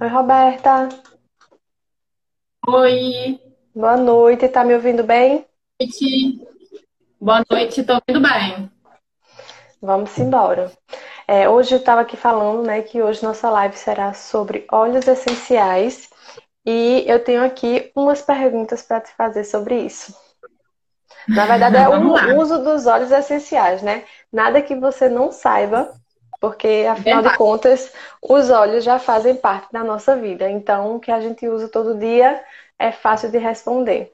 [0.00, 0.88] Oi, Roberta.
[2.66, 3.40] Oi.
[3.74, 5.46] Boa noite, tá me ouvindo bem?
[5.80, 6.46] Noite.
[7.20, 8.70] Boa noite, tô ouvindo bem.
[9.80, 10.72] Vamos embora.
[11.26, 16.08] É, hoje eu estava aqui falando, né, que hoje nossa live será sobre óleos essenciais
[16.64, 20.14] e eu tenho aqui umas perguntas para te fazer sobre isso.
[21.28, 24.04] Na verdade, é o uso dos óleos essenciais, né?
[24.32, 25.92] Nada que você não saiba,
[26.42, 30.50] porque afinal de contas, os óleos já fazem parte da nossa vida.
[30.50, 32.42] Então, o que a gente usa todo dia
[32.76, 34.12] é fácil de responder.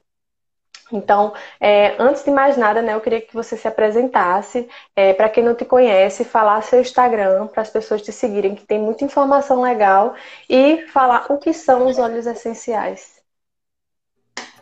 [0.91, 5.27] Então, é, antes de mais nada, né, eu queria que você se apresentasse, é, para
[5.27, 9.03] quem não te conhece, falar seu Instagram para as pessoas te seguirem, que tem muita
[9.03, 10.13] informação legal,
[10.47, 13.23] e falar o que são os óleos essenciais.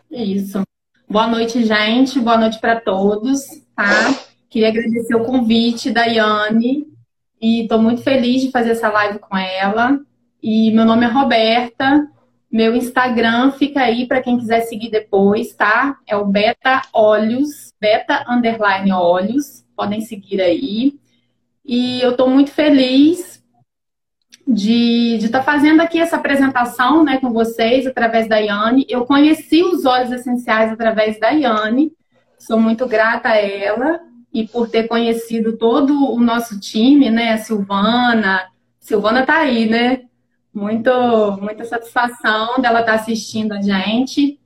[0.09, 0.61] Isso.
[1.09, 2.17] Boa noite, gente.
[2.17, 3.41] Boa noite para todos,
[3.75, 4.13] tá?
[4.49, 6.95] Queria agradecer o convite da Yane
[7.41, 9.99] e estou muito feliz de fazer essa live com ela.
[10.41, 12.07] E meu nome é Roberta.
[12.51, 15.97] Meu Instagram fica aí para quem quiser seguir depois, tá?
[16.07, 19.65] É o Beta Olhos, Beta Underline Olhos.
[19.75, 20.93] Podem seguir aí.
[21.65, 23.43] E eu estou muito feliz
[24.47, 28.85] de estar tá fazendo aqui essa apresentação né, com vocês através da Yane.
[28.87, 31.91] Eu conheci os óleos essenciais através da Yane.
[32.39, 33.99] Sou muito grata a ela
[34.33, 37.37] e por ter conhecido todo o nosso time, né?
[37.37, 38.47] Silvana.
[38.79, 40.01] Silvana tá aí, né?
[40.53, 40.91] Muito,
[41.41, 44.39] muita satisfação dela estar tá assistindo a gente.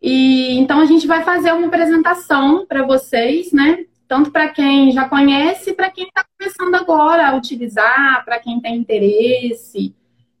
[0.00, 3.84] E então a gente vai fazer uma apresentação para vocês, né?
[4.08, 8.76] Tanto para quem já conhece, para quem está começando agora a utilizar, para quem tem
[8.76, 9.94] interesse.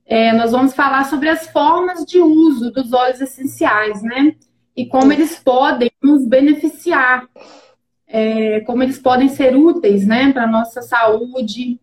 [0.06, 4.34] É, nós vamos falar sobre as formas de uso dos óleos essenciais, né?
[4.76, 7.28] E como eles podem nos beneficiar,
[8.10, 11.78] é, como eles podem ser úteis, né, para nossa saúde,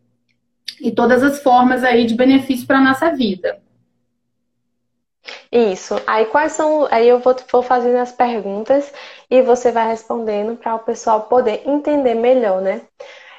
[0.80, 3.60] e todas as formas aí de benefício para a nossa vida.
[5.52, 6.00] Isso.
[6.06, 6.88] Aí quais são.
[6.92, 8.94] Aí eu vou, vou fazendo as perguntas
[9.30, 12.82] e você vai respondendo para o pessoal poder entender melhor, né?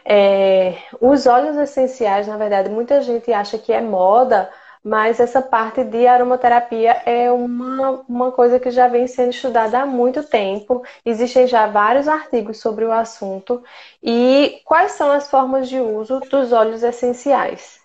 [0.05, 4.51] É, os óleos essenciais, na verdade, muita gente acha que é moda,
[4.85, 9.87] mas essa parte de aromaterapia é uma, uma coisa que já vem sendo estudada há
[9.87, 10.83] muito tempo.
[11.05, 13.63] Existem já vários artigos sobre o assunto.
[14.03, 17.81] E quais são as formas de uso dos óleos essenciais?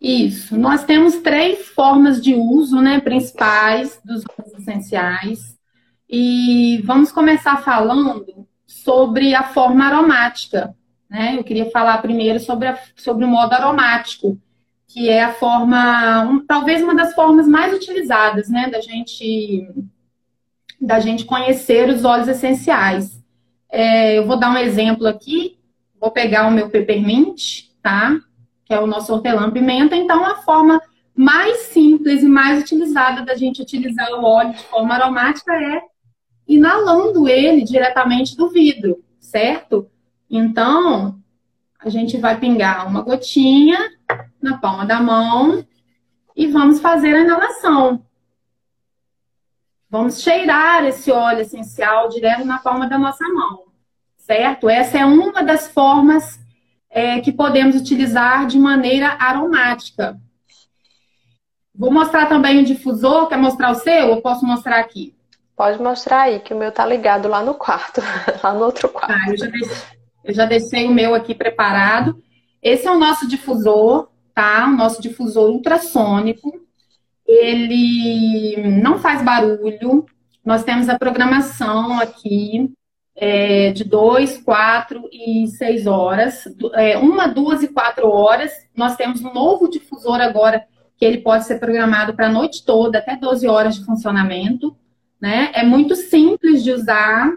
[0.00, 0.58] Isso.
[0.58, 5.58] Nós temos três formas de uso né, principais dos óleos essenciais.
[6.08, 10.74] E vamos começar falando sobre a forma aromática.
[11.08, 11.36] Né?
[11.38, 14.38] Eu queria falar primeiro sobre, a, sobre o modo aromático,
[14.94, 19.68] que é a forma, um, talvez uma das formas mais utilizadas, né, da gente,
[20.80, 23.20] da gente conhecer os óleos essenciais.
[23.68, 25.58] É, eu vou dar um exemplo aqui,
[26.00, 28.16] vou pegar o meu peppermint, tá?
[28.64, 29.96] Que é o nosso hortelã-pimenta.
[29.96, 30.80] Então, a forma
[31.12, 35.82] mais simples e mais utilizada da gente utilizar o óleo de forma aromática é
[36.46, 39.90] inalando ele diretamente do vidro, certo?
[40.30, 41.18] Então,
[41.80, 43.90] a gente vai pingar uma gotinha
[44.44, 45.66] na palma da mão
[46.36, 48.04] e vamos fazer a inalação.
[49.88, 53.64] Vamos cheirar esse óleo essencial direto na palma da nossa mão,
[54.16, 54.68] certo?
[54.68, 56.38] Essa é uma das formas
[56.90, 60.20] é, que podemos utilizar de maneira aromática.
[61.74, 63.28] Vou mostrar também o difusor.
[63.28, 64.08] Quer mostrar o seu?
[64.08, 65.14] Eu posso mostrar aqui.
[65.56, 68.00] Pode mostrar aí, que o meu tá ligado lá no quarto,
[68.42, 69.12] lá no outro quarto.
[69.12, 69.76] Ah, eu, já deixei,
[70.24, 72.20] eu já deixei o meu aqui preparado.
[72.60, 74.66] Esse é o nosso difusor tá?
[74.68, 76.60] O nosso difusor ultrassônico.
[77.26, 80.04] Ele não faz barulho.
[80.44, 82.70] Nós temos a programação aqui
[83.16, 86.44] é, de 2, 4 e 6 horas.
[86.74, 88.52] É, uma, duas e quatro horas.
[88.76, 90.66] Nós temos um novo difusor agora
[90.96, 94.76] que ele pode ser programado para a noite toda, até 12 horas de funcionamento.
[95.20, 95.50] Né?
[95.54, 97.32] É muito simples de usar,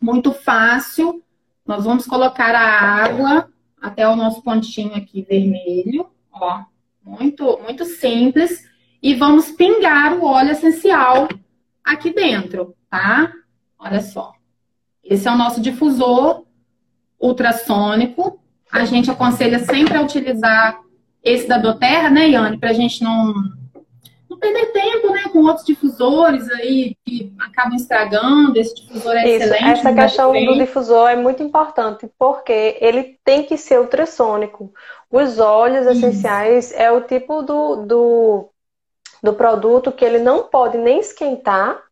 [0.00, 1.22] muito fácil.
[1.66, 3.48] Nós vamos colocar a água
[3.84, 6.62] até o nosso pontinho aqui vermelho, ó,
[7.04, 8.64] muito, muito simples.
[9.02, 11.28] E vamos pingar o óleo essencial
[11.84, 13.30] aqui dentro, tá?
[13.78, 14.32] Olha só.
[15.04, 16.46] Esse é o nosso difusor
[17.20, 18.40] ultrassônico.
[18.72, 20.80] A gente aconselha sempre a utilizar
[21.22, 22.56] esse da Doterra, né, Yane?
[22.56, 23.34] Pra gente não
[24.34, 28.58] não perder tempo, né, com outros difusores aí que acabam estragando.
[28.58, 29.64] Esse difusor é Isso, excelente.
[29.64, 34.72] Essa questão do difusor é muito importante, porque ele tem que ser ultrassônico.
[35.10, 36.06] Os óleos Isso.
[36.06, 38.48] essenciais é o tipo do, do,
[39.22, 41.82] do produto que ele não pode nem esquentar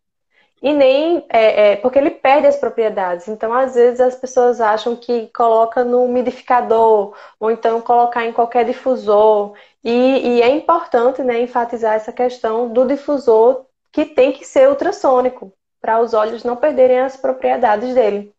[0.60, 3.26] e nem é, é, porque ele perde as propriedades.
[3.26, 8.64] Então, às vezes as pessoas acham que coloca no umidificador ou então colocar em qualquer
[8.64, 14.68] difusor E, e, é importante né, enfatizar essa questão do difusor que tem que ser
[14.68, 18.32] ultrassônico, para os olhos não perderem as propriedades dele.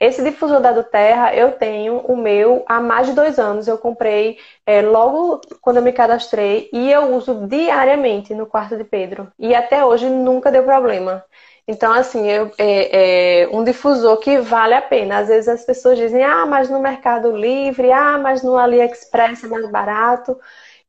[0.00, 3.66] Esse difusor da Duterra, eu tenho o meu há mais de dois anos.
[3.66, 8.84] Eu comprei é, logo quando eu me cadastrei e eu uso diariamente no quarto de
[8.84, 9.32] Pedro.
[9.38, 11.24] E até hoje nunca deu problema.
[11.66, 15.18] Então, assim, eu, é, é, um difusor que vale a pena.
[15.18, 19.46] Às vezes as pessoas dizem, ah, mas no Mercado Livre, ah, mas no AliExpress é
[19.48, 20.38] mais barato.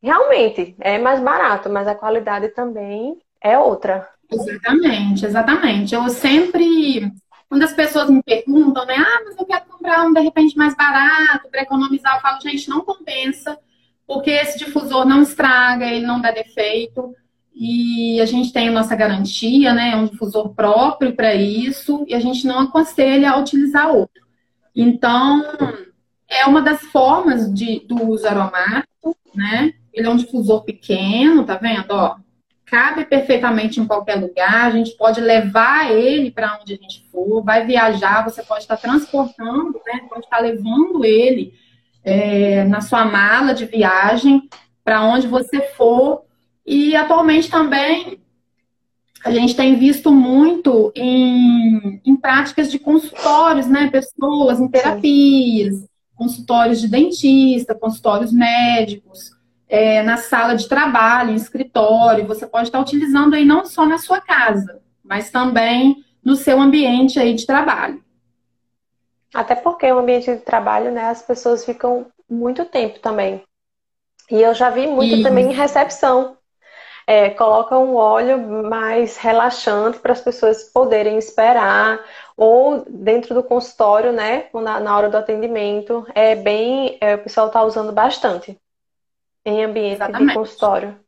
[0.05, 4.07] Realmente, é mais barato, mas a qualidade também é outra.
[4.31, 5.95] Exatamente, exatamente.
[5.95, 7.11] Eu sempre,
[7.49, 10.75] quando as pessoas me perguntam, né, ah, mas eu quero comprar um de repente mais
[10.75, 13.57] barato para economizar, eu falo, gente, não compensa,
[14.05, 17.15] porque esse difusor não estraga, ele não dá defeito.
[17.55, 19.93] E a gente tem a nossa garantia, né?
[19.93, 24.21] É um difusor próprio para isso, e a gente não aconselha a utilizar outro.
[24.75, 25.41] Então,
[26.29, 29.73] é uma das formas de, do uso aromático, né?
[29.95, 31.91] Ele é um difusor pequeno, tá vendo?
[31.91, 32.17] Ó,
[32.65, 37.41] cabe perfeitamente em qualquer lugar, a gente pode levar ele para onde a gente for,
[37.43, 40.01] vai viajar, você pode estar transportando, né?
[40.09, 41.53] Pode estar levando ele
[42.03, 44.49] é, na sua mala de viagem
[44.83, 46.23] para onde você for
[46.65, 48.19] e atualmente também
[49.23, 53.89] a gente tem visto muito em, em práticas de consultórios, né?
[53.89, 55.83] Pessoas em terapias,
[56.15, 59.31] consultórios de dentista, consultórios médicos,
[59.67, 62.27] é, na sala de trabalho, em escritório.
[62.27, 67.19] Você pode estar utilizando aí não só na sua casa, mas também no seu ambiente
[67.19, 68.03] aí de trabalho.
[69.33, 73.43] Até porque o ambiente de trabalho, né, as pessoas ficam muito tempo também.
[74.31, 75.23] E eu já vi muito Isso.
[75.23, 76.37] também em recepção
[77.07, 81.99] é, coloca um óleo mais relaxante para as pessoas poderem esperar,
[82.35, 87.47] ou dentro do consultório, né, na, na hora do atendimento, é bem, é, o pessoal
[87.47, 88.59] está usando bastante
[89.45, 90.29] em ambiente Exatamente.
[90.29, 90.99] de consultório.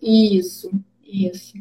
[0.00, 0.70] Isso,
[1.04, 1.54] isso.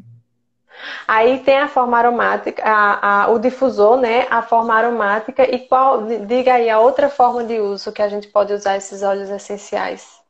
[1.08, 4.26] Aí tem a forma aromática, a, a, o difusor, né?
[4.30, 8.28] A forma aromática e qual, diga aí a outra forma de uso que a gente
[8.28, 10.22] pode usar esses óleos essenciais.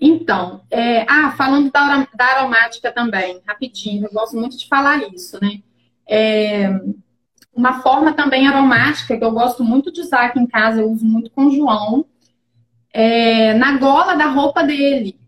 [0.00, 5.38] Então, é, ah, falando da, da, aromática também, rapidinho, eu gosto muito de falar isso,
[5.40, 5.60] né?
[6.08, 6.68] É,
[7.54, 11.04] uma forma também aromática que eu gosto muito de usar aqui em casa, eu uso
[11.04, 12.04] muito com o João,
[12.92, 15.18] é, na gola da roupa dele.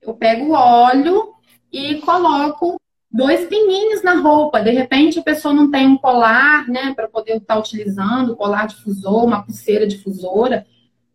[0.00, 1.34] Eu pego o óleo
[1.72, 4.60] e coloco dois pininhos na roupa.
[4.60, 9.24] De repente a pessoa não tem um colar, né, para poder estar utilizando, colar difusor,
[9.24, 10.66] uma pulseira difusora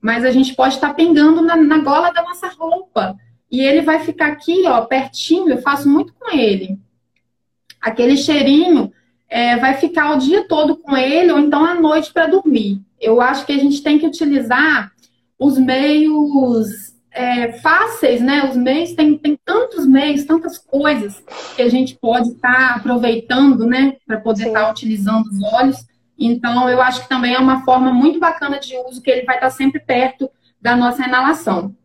[0.04, 3.16] mas a gente pode estar tá pingando na, na, gola da nossa roupa.
[3.50, 6.78] E ele vai ficar aqui, ó, pertinho, eu faço muito com ele.
[7.80, 8.92] Aquele cheirinho
[9.30, 12.82] é, vai ficar o dia todo com ele, ou então à noite para dormir.
[13.00, 14.92] Eu acho que a gente tem que utilizar
[15.44, 18.50] os meios é, fáceis, né?
[18.50, 21.22] Os meios, tem, tem tantos meios, tantas coisas
[21.56, 23.98] que a gente pode estar tá aproveitando, né?
[24.08, 25.86] Para poder estar tá utilizando os olhos.
[26.18, 29.36] Então, eu acho que também é uma forma muito bacana de uso, que ele vai
[29.36, 30.30] estar sempre perto
[30.62, 31.76] da nossa inalação.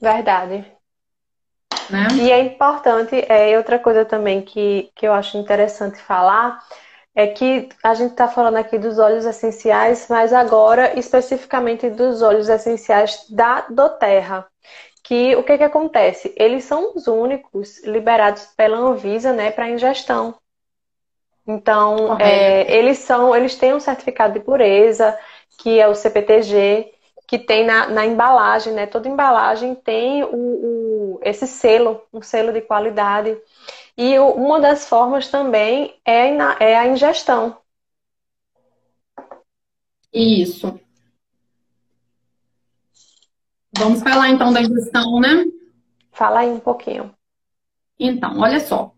[0.00, 0.64] Verdade.
[1.90, 2.06] Né?
[2.20, 6.60] E é importante, é outra coisa também que, que eu acho interessante falar,
[7.20, 12.48] é que a gente está falando aqui dos óleos essenciais, mas agora especificamente dos óleos
[12.48, 14.46] essenciais da doTERRA.
[15.04, 16.32] Que o que, que acontece?
[16.36, 20.34] Eles são os únicos liberados pela Anvisa né, para ingestão.
[21.46, 25.18] Então, é, eles são, eles têm um certificado de pureza,
[25.58, 26.92] que é o CPTG,
[27.26, 28.86] que tem na, na embalagem, né?
[28.86, 33.36] Toda embalagem tem o, o, esse selo, um selo de qualidade.
[34.00, 37.58] E uma das formas também é, na, é a ingestão.
[40.10, 40.80] Isso.
[43.76, 45.44] Vamos falar então da ingestão, né?
[46.12, 47.14] Fala aí um pouquinho.
[47.98, 48.94] Então, olha só.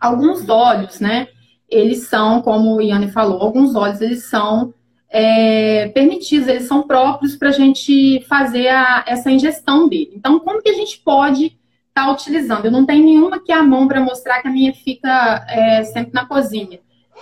[0.00, 1.28] Alguns óleos, né?
[1.68, 4.72] eles são, como o Iane falou, alguns óleos eles são
[5.08, 10.12] é, permitidos, eles são próprios para a gente fazer a, essa ingestão dele.
[10.14, 11.58] Então, como que a gente pode
[11.94, 12.64] estar tá utilizando?
[12.64, 16.12] Eu não tenho nenhuma aqui à mão para mostrar que a minha fica é, sempre
[16.12, 16.80] na cozinha.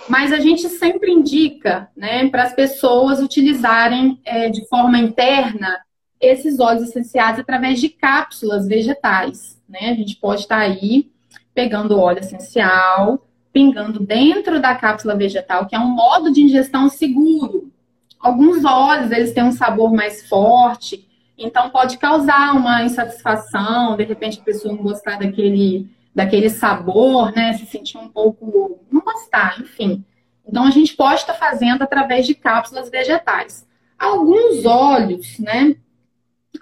[0.09, 5.79] Mas a gente sempre indica né, para as pessoas utilizarem é, de forma interna
[6.19, 9.61] esses óleos essenciais através de cápsulas vegetais.
[9.69, 9.91] Né?
[9.91, 11.11] A gente pode estar tá aí
[11.53, 17.71] pegando óleo essencial, pingando dentro da cápsula vegetal, que é um modo de ingestão seguro.
[18.19, 24.39] Alguns óleos, eles têm um sabor mais forte, então pode causar uma insatisfação, de repente
[24.39, 30.03] a pessoa não gostar daquele, daquele sabor, né, se sentir um pouco, não gostar, enfim.
[30.47, 33.67] Então a gente pode estar fazendo através de cápsulas vegetais.
[33.97, 35.75] Alguns óleos, né,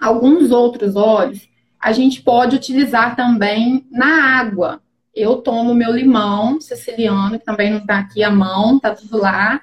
[0.00, 1.52] alguns outros óleos
[1.82, 4.80] a gente pode utilizar também na água.
[5.12, 9.60] Eu tomo meu limão siciliano, que também não está aqui à mão, tá tudo lá.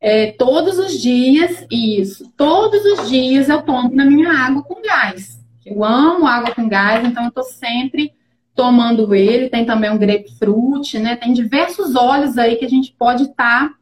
[0.00, 5.38] É, todos os dias, isso, todos os dias eu tomo na minha água com gás.
[5.64, 8.14] Eu amo água com gás, então eu estou sempre
[8.54, 9.50] tomando ele.
[9.50, 11.16] Tem também um grapefruit, né?
[11.16, 13.74] Tem diversos óleos aí que a gente pode estar tá,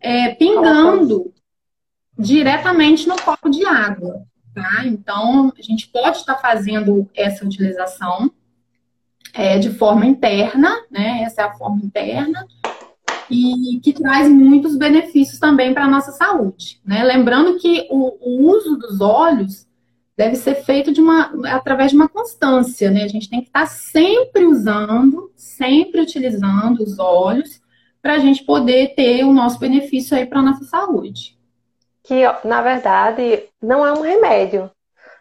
[0.00, 1.32] é, pingando
[2.18, 4.24] diretamente no copo de água.
[4.52, 4.84] Tá?
[4.84, 8.30] Então, a gente pode estar fazendo essa utilização
[9.32, 11.22] é, de forma interna, né?
[11.22, 12.44] Essa é a forma interna,
[13.30, 16.80] e que traz muitos benefícios também para a nossa saúde.
[16.84, 17.02] Né?
[17.04, 19.66] Lembrando que o, o, uso dos óleos
[20.16, 23.04] deve ser feito de uma, através de uma constância, né?
[23.04, 27.60] A gente tem que estar sempre usando, sempre utilizando os óleos
[28.02, 31.40] para a gente poder ter o nosso benefício aí para a nossa saúde
[32.10, 34.68] que na verdade não é um remédio,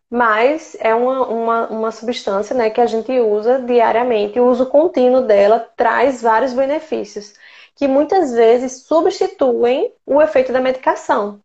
[0.09, 4.39] mas é uma, uma, uma substância né, que a gente usa diariamente.
[4.39, 7.35] O uso contínuo dela traz vários benefícios,
[7.79, 11.39] que muitas vezes substituem o efeito da medicação.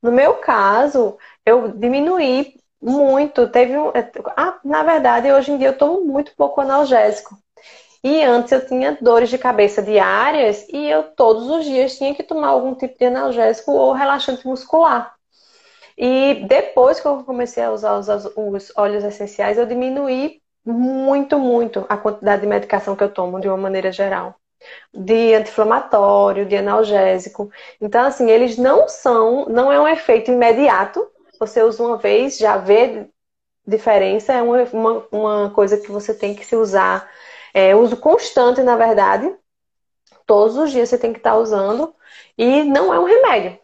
[0.00, 3.48] No meu caso, eu diminuí muito.
[3.48, 3.90] Teve um,
[4.36, 7.36] ah, na verdade, hoje em dia eu tomo muito pouco analgésico.
[8.04, 12.22] E antes eu tinha dores de cabeça diárias e eu todos os dias tinha que
[12.22, 15.12] tomar algum tipo de analgésico ou relaxante muscular.
[15.98, 21.84] E depois que eu comecei a usar os, os óleos essenciais, eu diminuí muito, muito
[21.88, 24.36] a quantidade de medicação que eu tomo de uma maneira geral.
[24.92, 27.50] De anti-inflamatório, de analgésico.
[27.80, 31.06] Então, assim, eles não são, não é um efeito imediato.
[31.38, 33.08] Você usa uma vez, já vê
[33.66, 37.08] diferença, é uma, uma, uma coisa que você tem que se usar
[37.54, 39.34] é uso constante, na verdade.
[40.26, 41.94] Todos os dias você tem que estar usando.
[42.36, 43.58] E não é um remédio.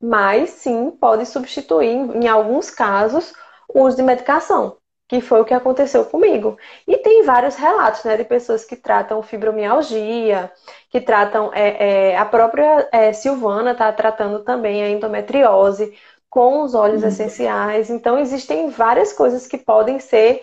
[0.00, 3.32] Mas sim pode substituir, em alguns casos,
[3.68, 4.78] o uso de medicação.
[5.06, 6.56] Que foi o que aconteceu comigo.
[6.88, 10.50] E tem vários relatos né, de pessoas que tratam fibromialgia,
[10.90, 11.50] que tratam.
[11.52, 15.92] É, é, a própria é, Silvana está tratando também a endometriose
[16.30, 17.08] com os óleos uhum.
[17.08, 17.90] essenciais.
[17.90, 20.42] Então, existem várias coisas que podem ser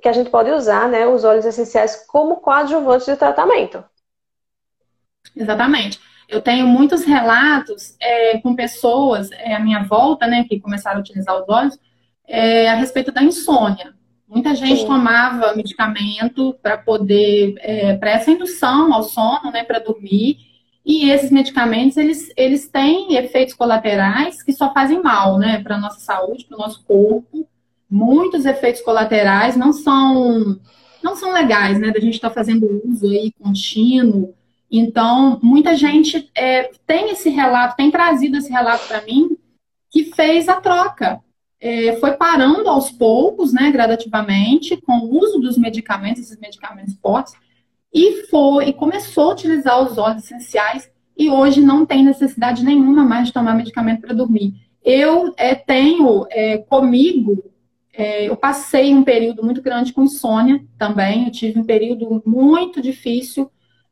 [0.00, 3.82] que a gente pode usar né, os óleos essenciais como coadjuvantes de tratamento.
[5.34, 6.00] Exatamente.
[6.28, 11.00] Eu tenho muitos relatos é, com pessoas é, à minha volta, né, que começaram a
[11.00, 11.78] utilizar os óleos,
[12.26, 13.94] é, a respeito da insônia.
[14.28, 14.86] Muita gente Sim.
[14.86, 20.38] tomava medicamento para poder, é, para essa indução ao sono, né, para dormir.
[20.84, 25.80] E esses medicamentos, eles, eles têm efeitos colaterais que só fazem mal, né, para a
[25.80, 27.46] nossa saúde, para o nosso corpo
[27.94, 30.58] muitos efeitos colaterais não são
[31.00, 31.90] não são legais, né?
[31.90, 34.34] Da gente estar tá fazendo uso aí contínuo.
[34.70, 39.36] Então, muita gente é, tem esse relato, tem trazido esse relato para mim,
[39.90, 41.20] que fez a troca.
[41.66, 47.32] É, foi parando aos poucos, né, gradativamente, com o uso dos medicamentos, esses medicamentos fortes,
[47.92, 53.02] e foi e começou a utilizar os óleos essenciais e hoje não tem necessidade nenhuma
[53.04, 54.52] mais de tomar medicamento para dormir.
[54.84, 57.42] Eu é, tenho é, comigo
[57.96, 61.24] é, eu passei um período muito grande com insônia também.
[61.24, 63.50] Eu tive um período muito difícil,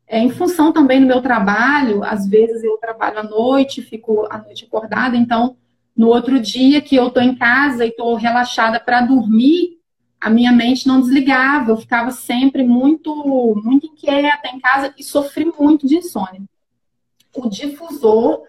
[0.09, 2.02] é, em função também do meu trabalho.
[2.02, 5.17] Às vezes eu trabalho à noite, fico à noite acordada.
[5.17, 5.57] Então,
[5.96, 9.78] no outro dia que eu estou em casa e estou relaxada para dormir,
[10.20, 11.70] a minha mente não desligava.
[11.70, 13.14] Eu ficava sempre muito,
[13.62, 16.42] muito inquieta em casa e sofri muito de insônia.
[17.34, 18.42] O difusor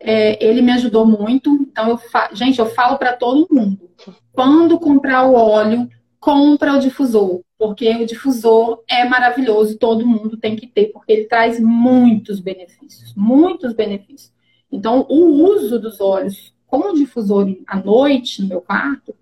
[0.00, 1.54] é, ele me ajudou muito.
[1.54, 2.28] Então, eu fa...
[2.32, 3.90] gente, eu falo para todo mundo:
[4.32, 5.88] quando comprar o óleo,
[6.20, 11.24] compra o difusor, porque o difusor é maravilhoso, todo mundo tem que ter, porque ele
[11.24, 14.32] traz muitos benefícios, muitos benefícios.
[14.70, 19.14] Então, o uso dos óleos com o difusor à noite no meu quarto,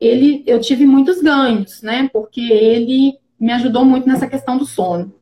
[0.00, 2.08] ele, eu tive muitos ganhos, né?
[2.12, 5.18] Porque ele me ajudou muito nessa questão do sono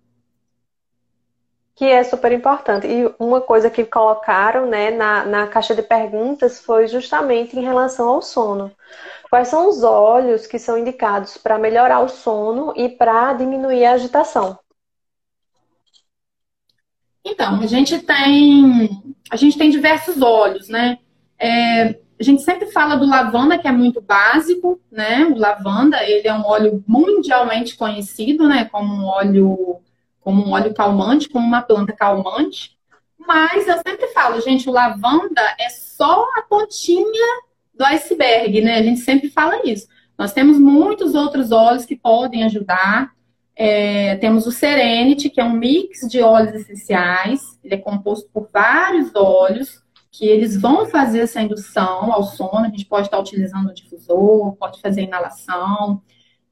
[1.76, 2.87] que é super importante.
[2.87, 8.08] E uma coisa que colocaram né, na, na caixa de perguntas foi justamente em relação
[8.08, 8.73] ao sono.
[9.28, 13.92] Quais são os óleos que são indicados para melhorar o sono e para diminuir a
[13.92, 14.58] agitação?
[17.23, 18.88] Então, a gente tem
[19.30, 20.99] a gente tem diversos óleos, né?
[21.38, 25.26] É, a gente sempre fala do lavanda, que é muito básico, né?
[25.26, 28.64] O lavanda, ele é um óleo mundialmente conhecido, né?
[28.64, 29.80] Como um óleo
[30.20, 32.76] como um óleo calmante, como uma planta calmante.
[33.16, 38.78] Mas eu sempre falo, gente, o lavanda é só a pontinha do iceberg, né?
[38.78, 39.86] A gente sempre fala isso.
[40.18, 43.12] Nós temos muitos outros óleos que podem ajudar.
[43.54, 47.40] É, temos o Serenity, que é um mix de óleos essenciais.
[47.62, 49.85] Ele é composto por vários óleos
[50.16, 52.64] que eles vão fazer essa indução ao sono.
[52.64, 56.00] A gente pode estar utilizando o difusor, pode fazer inalação.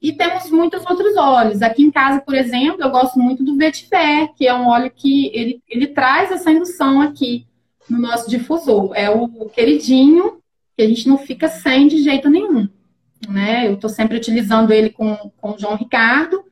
[0.02, 1.62] E temos muitos outros óleos.
[1.62, 5.30] Aqui em casa, por exemplo, eu gosto muito do vetiver, que é um óleo que
[5.34, 7.46] ele, ele traz essa indução aqui
[7.88, 8.92] no nosso difusor.
[8.94, 10.42] É o queridinho,
[10.76, 12.68] que a gente não fica sem de jeito nenhum.
[13.26, 13.66] Né?
[13.66, 16.44] Eu estou sempre utilizando ele com, com o João Ricardo.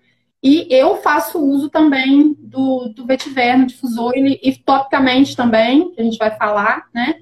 [0.42, 6.00] E eu faço uso também do, do vetiver no difusor ele, e topicamente também, que
[6.00, 7.20] a gente vai falar, né?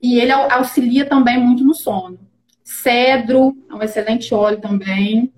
[0.00, 2.18] E ele auxilia também muito no sono.
[2.62, 5.32] Cedro é um excelente óleo também.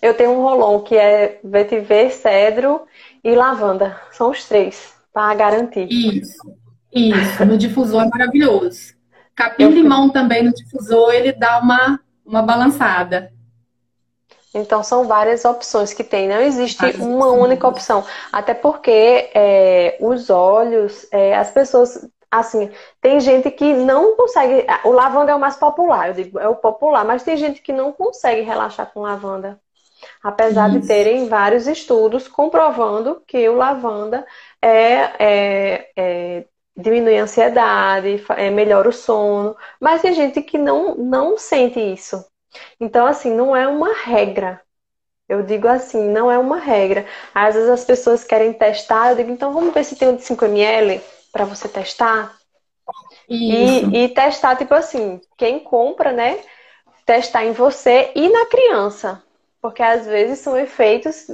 [0.00, 2.80] Eu tenho um rolon que é vetiver, cedro
[3.22, 4.00] e lavanda.
[4.10, 5.86] São os três, para garantir.
[5.92, 6.56] Isso,
[6.92, 7.44] isso.
[7.44, 8.94] No difusor é maravilhoso.
[9.34, 13.30] Capim-limão também no difusor, ele dá uma, uma balançada.
[14.54, 18.04] Então são várias opções que tem, não existe uma única opção.
[18.30, 24.66] Até porque é, os olhos, é, as pessoas, assim, tem gente que não consegue.
[24.84, 27.72] O lavanda é o mais popular, eu digo, é o popular, mas tem gente que
[27.72, 29.58] não consegue relaxar com lavanda.
[30.22, 30.80] Apesar Isso.
[30.80, 34.26] de terem vários estudos comprovando que o lavanda
[34.60, 36.44] é, é, é
[36.76, 42.24] diminui a ansiedade, é, melhora o sono, mas tem gente que não, não sente isso.
[42.80, 44.60] Então, assim, não é uma regra.
[45.28, 47.06] Eu digo assim, não é uma regra.
[47.34, 50.22] Às vezes as pessoas querem testar, eu digo, então vamos ver se tem um de
[50.22, 51.00] 5 ml
[51.32, 52.36] para você testar.
[53.28, 56.38] E, e, testar, tipo assim, quem compra, né?
[57.06, 59.22] Testar em você e na criança.
[59.60, 61.28] Porque às vezes são efeitos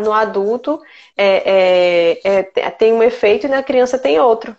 [0.00, 0.80] no adulto,
[1.16, 4.56] é, é, é, tem um efeito e na criança tem outro.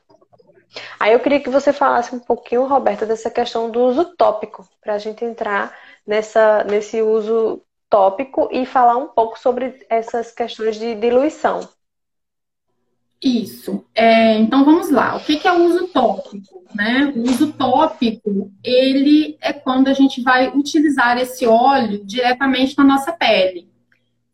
[1.00, 4.93] Aí eu queria que você falasse um pouquinho, Roberta, dessa questão do uso tópico, para
[4.93, 5.74] a gente entrar
[6.05, 11.67] nessa, nesse uso tópico e falar um pouco sobre essas questões de diluição.
[13.24, 13.86] Isso.
[13.95, 15.15] É, então vamos lá.
[15.15, 16.63] O que, é o uso tópico?
[16.75, 17.13] Né?
[17.15, 23.13] O uso tópico, ele é quando a gente vai utilizar esse óleo diretamente na nossa
[23.13, 23.72] pele.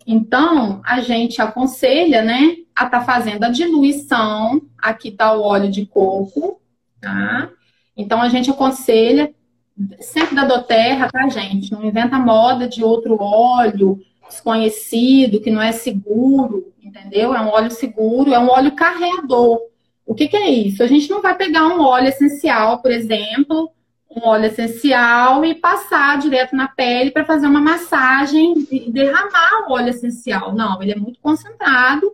[0.07, 4.59] Então, a gente aconselha, né, a estar tá fazendo a diluição.
[4.77, 6.59] Aqui está o óleo de coco,
[6.99, 7.51] tá?
[7.95, 9.31] Então, a gente aconselha
[9.99, 11.71] sempre da doterra, tá, gente?
[11.71, 17.33] Não inventa moda de outro óleo desconhecido, que não é seguro, entendeu?
[17.33, 19.59] É um óleo seguro, é um óleo carreador.
[20.05, 20.83] O que, que é isso?
[20.83, 23.71] A gente não vai pegar um óleo essencial, por exemplo,
[24.09, 29.73] um óleo essencial e passar direto na pele para fazer uma massagem e derramar o
[29.73, 30.53] óleo essencial.
[30.53, 32.11] Não, ele é muito concentrado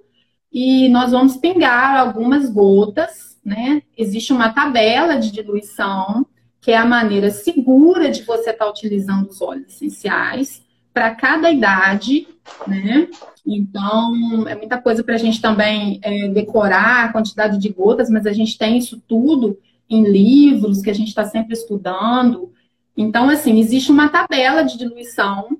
[0.52, 3.82] e nós vamos pingar algumas gotas, né?
[3.98, 6.26] Existe uma tabela de diluição
[6.66, 11.52] que é a maneira segura de você estar tá utilizando os óleos essenciais para cada
[11.52, 12.28] idade,
[12.66, 13.08] né?
[13.46, 18.26] Então, é muita coisa para a gente também é, decorar a quantidade de gotas, mas
[18.26, 22.52] a gente tem isso tudo em livros que a gente está sempre estudando.
[22.98, 25.60] Então, assim, existe uma tabela de diluição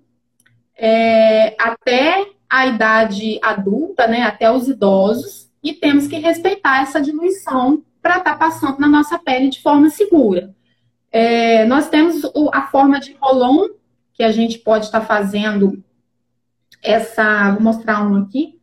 [0.76, 4.24] é, até a idade adulta, né?
[4.24, 9.20] Até os idosos, e temos que respeitar essa diluição para estar tá passando na nossa
[9.20, 10.56] pele de forma segura.
[11.18, 13.70] É, nós temos a forma de rolon,
[14.12, 15.82] que a gente pode estar tá fazendo
[16.84, 17.54] essa.
[17.54, 18.60] Vou mostrar um aqui.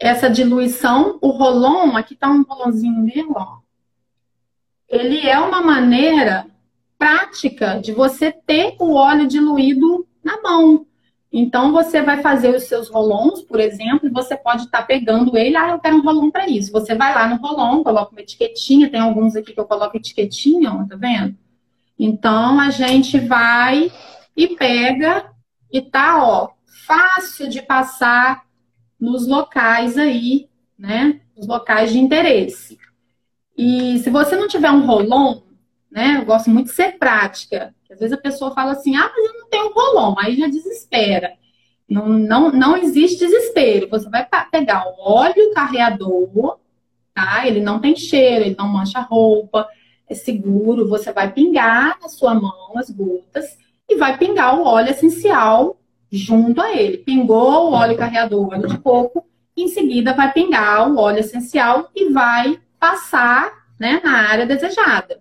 [0.00, 3.58] Essa diluição, o rolon, aqui está um rolonzinho meu, ó.
[4.88, 6.46] Ele é uma maneira
[6.98, 10.86] prática de você ter o óleo diluído na mão.
[11.30, 15.36] Então, você vai fazer os seus rolons, por exemplo, e você pode estar tá pegando
[15.36, 15.56] ele.
[15.56, 16.72] Ah, eu quero um rolon para isso.
[16.72, 18.90] Você vai lá no rolon, coloca uma etiquetinha.
[18.90, 21.41] Tem alguns aqui que eu coloco etiquetinha, ó, tá vendo?
[22.04, 23.88] Então, a gente vai
[24.36, 25.30] e pega
[25.72, 26.48] e tá, ó,
[26.84, 28.42] fácil de passar
[28.98, 31.20] nos locais aí, né?
[31.36, 32.76] Os locais de interesse.
[33.56, 35.42] E se você não tiver um rolon,
[35.88, 36.16] né?
[36.18, 37.72] Eu gosto muito de ser prática.
[37.88, 41.34] Às vezes a pessoa fala assim, ah, mas eu não tenho rolon, aí já desespera.
[41.88, 43.88] Não, não, não existe desespero.
[43.88, 46.58] Você vai pegar o óleo carreador,
[47.14, 47.46] tá?
[47.46, 49.68] Ele não tem cheiro, ele não mancha roupa
[50.12, 53.56] é seguro, você vai pingar na sua mão as gotas
[53.88, 55.76] e vai pingar o óleo essencial
[56.10, 56.98] junto a ele.
[56.98, 62.10] Pingou o óleo carreador, óleo de coco, em seguida vai pingar o óleo essencial e
[62.10, 65.20] vai passar né, na área desejada.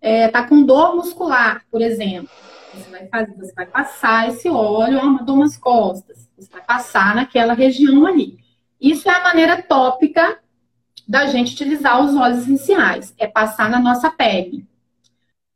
[0.00, 2.28] É, tá com dor muscular, por exemplo.
[2.74, 6.28] Você vai, fazer, você vai passar esse óleo, uma dor nas costas.
[6.36, 8.38] Você vai passar naquela região ali.
[8.80, 10.38] Isso é a maneira tópica
[11.06, 14.66] da gente utilizar os óleos essenciais, é passar na nossa pele.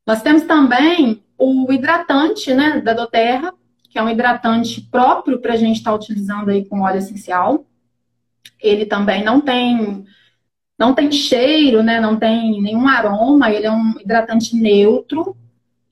[0.06, 3.52] Nós temos também o hidratante, né, da doTERRA,
[3.88, 7.66] que é um hidratante próprio para a gente estar tá utilizando aí com óleo essencial.
[8.62, 10.04] Ele também não tem
[10.78, 12.00] não tem cheiro, né?
[12.00, 15.36] Não tem nenhum aroma, ele é um hidratante neutro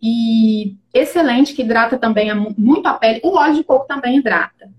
[0.01, 3.21] e excelente, que hidrata também muito a pele.
[3.23, 4.71] O óleo de coco também hidrata.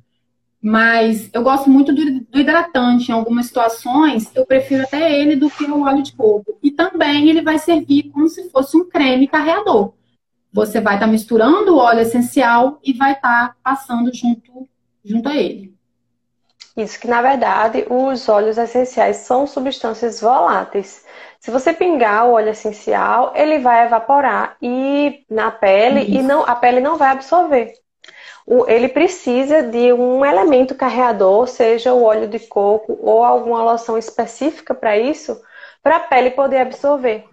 [0.62, 3.10] Mas eu gosto muito do, do, hidratante.
[3.10, 6.58] Em algumas situações, eu prefiro até ele do que o óleo de coco.
[6.62, 9.94] E também ele vai servir como se fosse um creme carreador.
[10.52, 14.68] Você vai estar tá misturando o óleo essencial e vai estar tá passando junto,
[15.04, 15.74] junto a ele.
[16.76, 21.06] Isso que, na verdade, os óleos essenciais são substâncias voláteis.
[21.40, 26.12] Se você pingar o óleo essencial, ele vai evaporar e na pele Isso.
[26.12, 27.74] e não a pele não vai absorver
[28.68, 34.74] ele precisa de um elemento carreador, seja o óleo de coco ou alguma loção específica
[34.74, 35.40] para isso,
[35.84, 37.26] para a pele poder absorver.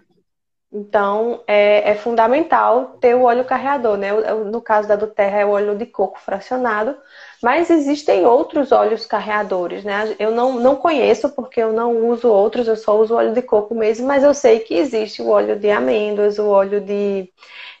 [0.71, 4.11] Então, é, é, fundamental ter o óleo carreador, né?
[4.11, 6.95] No caso da do Terra é o óleo de coco fracionado,
[7.41, 10.13] mas existem outros óleos carreadores, né?
[10.19, 13.73] Eu não, não conheço porque eu não uso outros, eu só uso óleo de coco
[13.73, 17.31] mesmo, mas eu sei que existe o óleo de amêndoas, o óleo de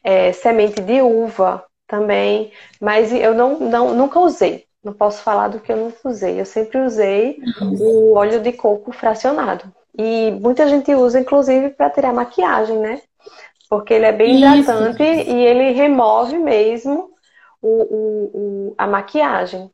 [0.03, 4.65] é, semente de uva, também, mas eu não, não, nunca usei.
[4.83, 6.39] Não posso falar do que eu nunca usei.
[6.39, 9.73] Eu sempre usei o óleo de coco fracionado.
[9.97, 13.01] E muita gente usa, inclusive, para tirar maquiagem, né?
[13.69, 17.09] Porque ele é bem hidratante e ele remove mesmo
[17.61, 19.69] o, o, o, a maquiagem.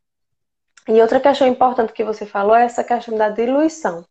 [0.87, 4.05] E outra questão importante que você falou é essa questão da diluição.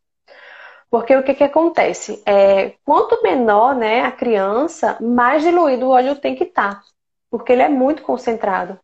[0.90, 2.22] Porque o que, que acontece?
[2.26, 6.80] É, quanto menor né, a criança, mais diluído o óleo tem que estar.
[6.80, 6.91] Tá
[7.32, 8.78] porque ele é muito concentrado.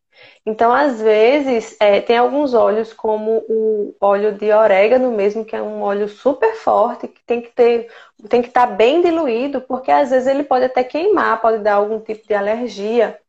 [0.45, 5.61] Então, às vezes, é, tem alguns óleos, como o óleo de orégano mesmo, que é
[5.61, 7.89] um óleo super forte, que tem que ter,
[8.27, 11.75] tem que estar tá bem diluído, porque às vezes ele pode até queimar, pode dar
[11.75, 13.21] algum tipo de alergia.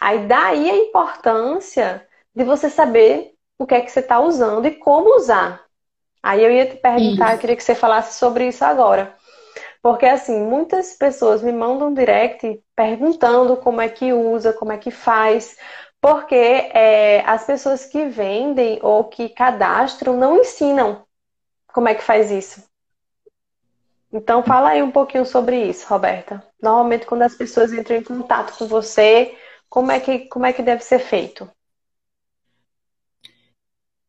[0.00, 4.76] Aí daí a importância de você saber o que é que você está usando e
[4.76, 5.64] como usar.
[6.22, 9.15] Aí eu ia te perguntar, eu queria que você falasse sobre isso agora.
[9.86, 14.90] Porque, assim, muitas pessoas me mandam direct perguntando como é que usa, como é que
[14.90, 15.56] faz.
[16.00, 21.06] Porque é, as pessoas que vendem ou que cadastram não ensinam
[21.68, 22.68] como é que faz isso.
[24.12, 26.42] Então, fala aí um pouquinho sobre isso, Roberta.
[26.60, 30.64] Normalmente, quando as pessoas entram em contato com você, como é que, como é que
[30.64, 31.48] deve ser feito?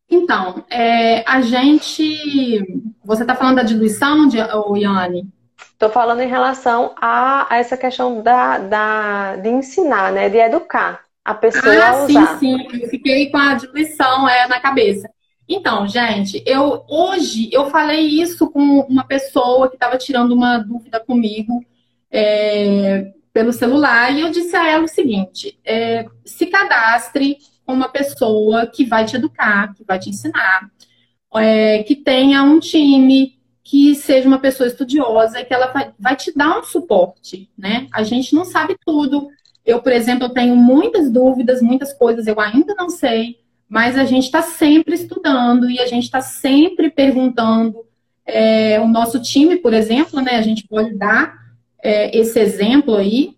[0.09, 2.65] Então, é, a gente.
[3.05, 5.37] Você está falando da diluição, de, Yane?
[5.57, 10.29] Estou falando em relação a, a, essa questão da, da, de ensinar, né?
[10.29, 12.39] De educar a pessoa ah, a usar.
[12.39, 12.81] Sim, sim.
[12.81, 15.09] Eu fiquei com a diluição é, na cabeça.
[15.47, 20.99] Então, gente, eu hoje eu falei isso com uma pessoa que estava tirando uma dúvida
[20.99, 21.63] comigo
[22.11, 27.87] é, pelo celular e eu disse a ela o seguinte: é, se cadastre com uma
[27.87, 30.69] pessoa que vai te educar, que vai te ensinar,
[31.35, 33.37] é, que tenha um time,
[33.69, 37.86] que seja uma pessoa estudiosa e que ela vai, te dar um suporte, né?
[37.91, 39.27] A gente não sabe tudo.
[39.65, 44.23] Eu, por exemplo, tenho muitas dúvidas, muitas coisas eu ainda não sei, mas a gente
[44.23, 47.86] está sempre estudando e a gente está sempre perguntando.
[48.25, 50.36] É, o nosso time, por exemplo, né?
[50.36, 51.34] A gente pode dar
[51.84, 53.36] é, esse exemplo aí,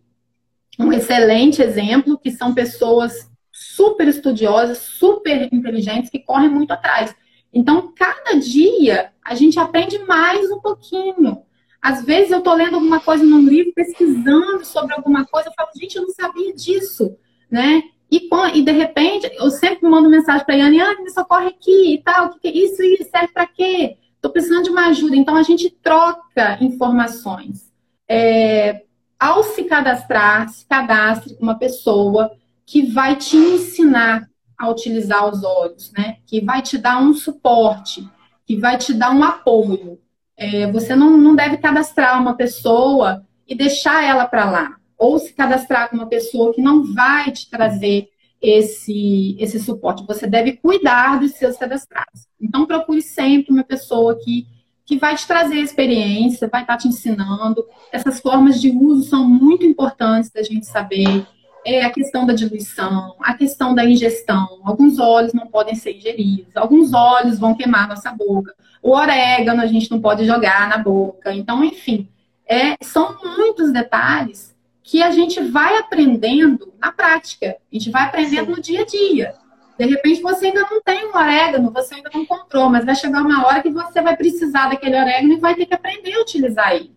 [0.80, 7.16] um excelente exemplo, que são pessoas super estudiosas, super inteligentes, que correm muito atrás.
[7.54, 11.44] Então, cada dia a gente aprende mais um pouquinho.
[11.82, 15.70] Às vezes eu estou lendo alguma coisa num livro, pesquisando sobre alguma coisa, eu falo,
[15.76, 17.16] gente, eu não sabia disso,
[17.50, 17.84] né?
[18.12, 21.94] E, e de repente, eu sempre mando mensagem para a Yane, ah, me socorre aqui
[21.94, 22.78] e tal, que, que isso,
[23.10, 23.98] serve para quê?
[24.16, 25.16] Estou precisando de uma ajuda.
[25.16, 27.72] Então, a gente troca informações.
[28.08, 28.84] É,
[29.20, 32.32] ao se cadastrar, se cadastre com uma pessoa
[32.66, 34.28] que vai te ensinar
[34.60, 36.18] a utilizar os olhos, né?
[36.28, 38.06] Que vai te dar um suporte,
[38.46, 39.98] que vai te dar um apoio.
[40.36, 44.76] É, você não, não deve cadastrar uma pessoa e deixar ela para lá.
[44.98, 48.10] Ou se cadastrar com uma pessoa que não vai te trazer
[48.42, 50.06] esse, esse suporte.
[50.06, 52.28] Você deve cuidar dos seus cadastrados.
[52.40, 54.46] Então, procure sempre uma pessoa que,
[54.86, 57.66] que vai te trazer experiência, vai estar te ensinando.
[57.94, 61.26] Essas formas de uso são muito importantes da gente saber
[61.76, 64.62] é a questão da diluição, a questão da ingestão.
[64.64, 68.54] Alguns óleos não podem ser ingeridos, alguns óleos vão queimar nossa boca.
[68.82, 71.34] O orégano a gente não pode jogar na boca.
[71.34, 72.08] Então, enfim,
[72.48, 77.58] é, são muitos detalhes que a gente vai aprendendo na prática.
[77.72, 78.52] A gente vai aprendendo Sim.
[78.52, 79.36] no dia a dia.
[79.78, 83.22] De repente você ainda não tem um orégano, você ainda não comprou, mas vai chegar
[83.22, 86.74] uma hora que você vai precisar daquele orégano e vai ter que aprender a utilizar
[86.74, 86.92] ele.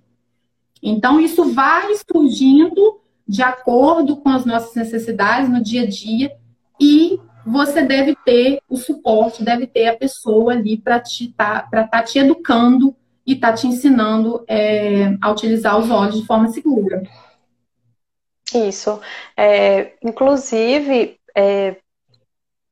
[0.82, 3.01] Então, isso vai surgindo
[3.32, 6.36] de acordo com as nossas necessidades no dia a dia
[6.78, 12.02] e você deve ter o suporte, deve ter a pessoa ali para estar tá, tá
[12.02, 12.94] te educando
[13.26, 17.02] e está te ensinando é, a utilizar os óleos de forma segura.
[18.54, 19.00] Isso.
[19.34, 21.76] É, inclusive, é,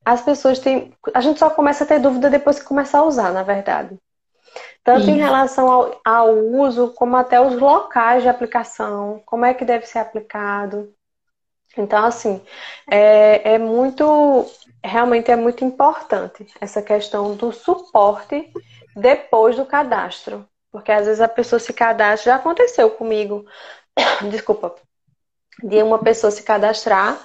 [0.05, 0.93] as pessoas têm.
[1.15, 3.97] A gente só começa a ter dúvida depois que começar a usar, na verdade.
[4.91, 5.11] Tanto Isso.
[5.11, 9.87] em relação ao, ao, uso, como até os locais de aplicação, como é que deve
[9.87, 10.93] ser aplicado.
[11.79, 12.43] Então, assim,
[12.91, 14.51] é, é muito.
[14.83, 18.53] Realmente é muito importante essa questão do suporte
[18.97, 20.45] depois do cadastro.
[20.73, 23.45] Porque às vezes a pessoa se cadastra, já aconteceu comigo,
[24.29, 24.75] desculpa,
[25.63, 27.17] de uma pessoa se cadastrar,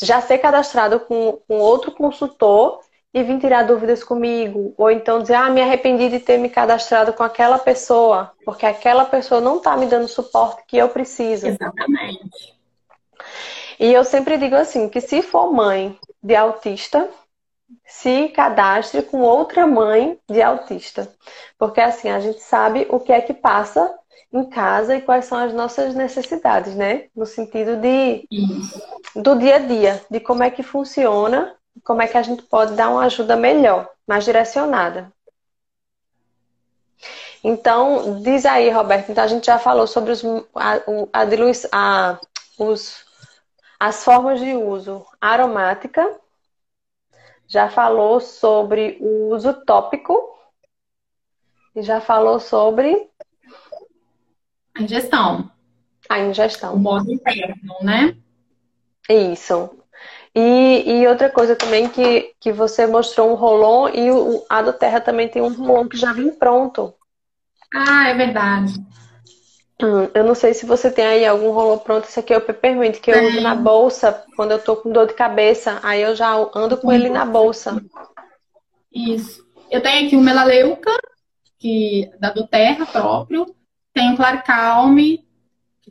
[0.00, 2.80] já ser cadastrado com, com outro consultor
[3.16, 7.14] e vir tirar dúvidas comigo, ou então dizer, ah, me arrependi de ter me cadastrado
[7.14, 11.46] com aquela pessoa, porque aquela pessoa não está me dando o suporte que eu preciso.
[11.46, 12.54] Exatamente.
[13.80, 17.08] E eu sempre digo assim, que se for mãe de autista,
[17.86, 21.10] se cadastre com outra mãe de autista.
[21.58, 23.98] Porque assim, a gente sabe o que é que passa
[24.30, 27.04] em casa e quais são as nossas necessidades, né?
[27.16, 28.28] No sentido de
[29.14, 32.74] do dia a dia, de como é que funciona, como é que a gente pode
[32.74, 35.12] dar uma ajuda melhor, mais direcionada.
[37.44, 40.74] Então, diz aí, Roberto, então a gente já falou sobre os, a,
[41.12, 41.22] a,
[41.72, 42.20] a,
[42.58, 43.06] os,
[43.78, 46.20] as formas de uso aromática,
[47.46, 50.36] já falou sobre o uso tópico
[51.76, 53.08] e já falou sobre
[54.74, 55.48] a ingestão.
[56.08, 56.74] A ingestão.
[56.74, 58.16] O modo interno, né?
[59.08, 59.85] Isso.
[60.38, 64.74] E, e outra coisa também que, que você mostrou um rolon e o, a do
[64.74, 66.92] Terra também tem um rolon que já vem pronto.
[67.74, 68.74] Ah, é verdade.
[69.82, 72.04] Hum, eu não sei se você tem aí algum rolon pronto.
[72.04, 73.26] Esse aqui é o Peppermint, que eu é.
[73.28, 75.80] uso na bolsa quando eu tô com dor de cabeça.
[75.82, 77.82] Aí eu já ando com ele na bolsa.
[78.92, 79.42] Isso.
[79.70, 80.94] Eu tenho aqui o Melaleuca,
[81.58, 83.46] que da do Terra próprio.
[83.94, 85.25] Tem o Claricalme, que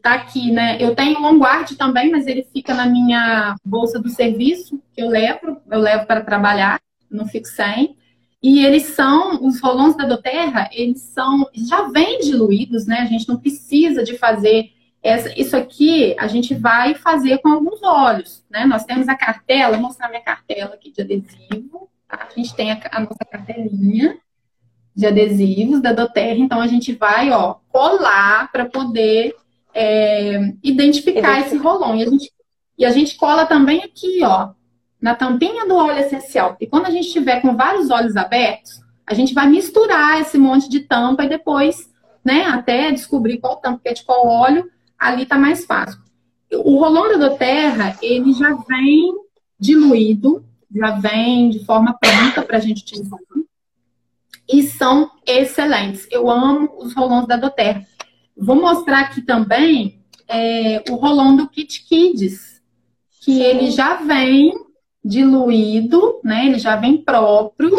[0.06, 0.78] tá aqui, né?
[0.80, 5.10] Eu tenho o Longuard também, mas ele fica na minha bolsa do serviço, que eu
[5.10, 7.98] levo, eu levo para trabalhar, não fico sem.
[8.42, 13.00] E eles são, os rolões da Doterra, eles são, já vêm diluídos, né?
[13.00, 14.70] A gente não precisa de fazer
[15.02, 18.64] essa, isso aqui, a gente vai fazer com alguns óleos, né?
[18.64, 22.28] Nós temos a cartela, vou mostrar minha cartela aqui de adesivo, tá?
[22.30, 24.20] A gente tem a, a nossa cartelinha
[24.96, 29.34] de adesivos da Doterra, então a gente vai, ó, colar para poder
[29.76, 31.96] é, identificar esse rolão.
[31.96, 32.32] E a, gente,
[32.78, 34.52] e a gente cola também aqui, ó,
[35.02, 36.56] na tampinha do óleo essencial.
[36.60, 40.70] E quando a gente estiver com vários olhos abertos, a gente vai misturar esse monte
[40.70, 45.26] de tampa e depois, né, até descobrir qual tampa que é de qual óleo, ali
[45.26, 46.00] tá mais fácil.
[46.54, 49.14] O rolão da Doterra, ele já vem
[49.60, 53.20] diluído, já vem de forma pronta para a gente utilizar
[54.48, 56.08] e são excelentes.
[56.12, 57.86] Eu amo os rolões da Doterra.
[58.38, 62.62] Vou mostrar aqui também é, o rolão do Kit Kids,
[63.22, 63.42] que Sim.
[63.42, 64.54] ele já vem
[65.04, 66.48] diluído, né?
[66.48, 67.78] Ele já vem próprio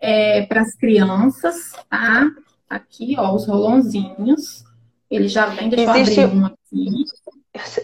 [0.00, 2.28] é, para as crianças, tá?
[2.68, 4.64] Aqui, ó, os rolãozinhos.
[5.10, 7.04] Ele já vem, deixa existe, eu abrir um aqui.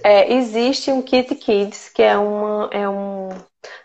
[0.03, 2.69] É, existe um Kit Kids, que é uma.
[2.73, 3.29] É um,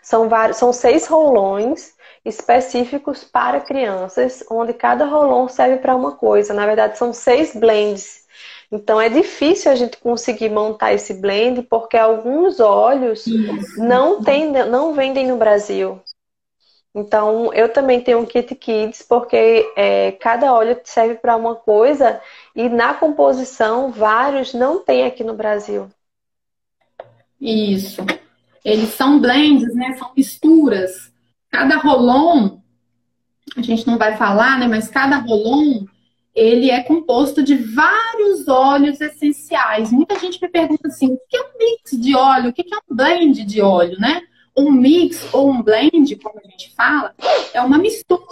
[0.02, 1.94] são, vários, são seis rolões
[2.24, 6.52] específicos para crianças, onde cada rolon serve para uma coisa.
[6.52, 8.25] Na verdade, são seis blends.
[8.70, 13.24] Então é difícil a gente conseguir montar esse blend porque alguns óleos
[13.76, 16.00] não tem, não vendem no Brasil.
[16.94, 22.20] Então eu também tenho um kit kids porque é, cada óleo serve para uma coisa
[22.54, 25.88] e na composição vários não tem aqui no Brasil.
[27.40, 28.04] Isso.
[28.64, 29.94] Eles são blends, né?
[29.98, 31.12] São misturas
[31.56, 32.58] cada rolon,
[33.56, 34.68] a gente não vai falar, né?
[34.68, 35.86] Mas cada rolon
[36.36, 39.90] ele é composto de vários óleos essenciais.
[39.90, 42.50] Muita gente me pergunta assim: o que é um mix de óleo?
[42.50, 44.22] O que é um blend de óleo, né?
[44.54, 47.14] Um mix ou um blend, como a gente fala,
[47.54, 48.24] é uma mistura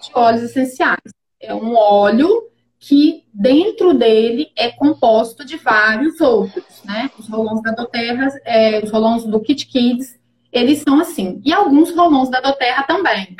[0.00, 1.12] de óleos essenciais.
[1.40, 7.10] É um óleo que dentro dele é composto de vários outros, né?
[7.18, 10.18] Os rolões da Doterra, é, os rolões do Kit Kids,
[10.52, 11.42] eles são assim.
[11.44, 13.36] E alguns rolões da Doterra também.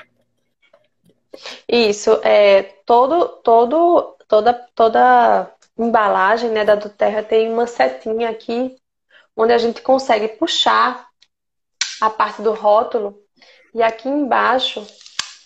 [1.69, 8.77] Isso, é, todo, todo, toda, toda embalagem né, da Doterra tem uma setinha aqui,
[9.37, 11.09] onde a gente consegue puxar
[12.01, 13.19] a parte do rótulo.
[13.75, 14.85] E aqui embaixo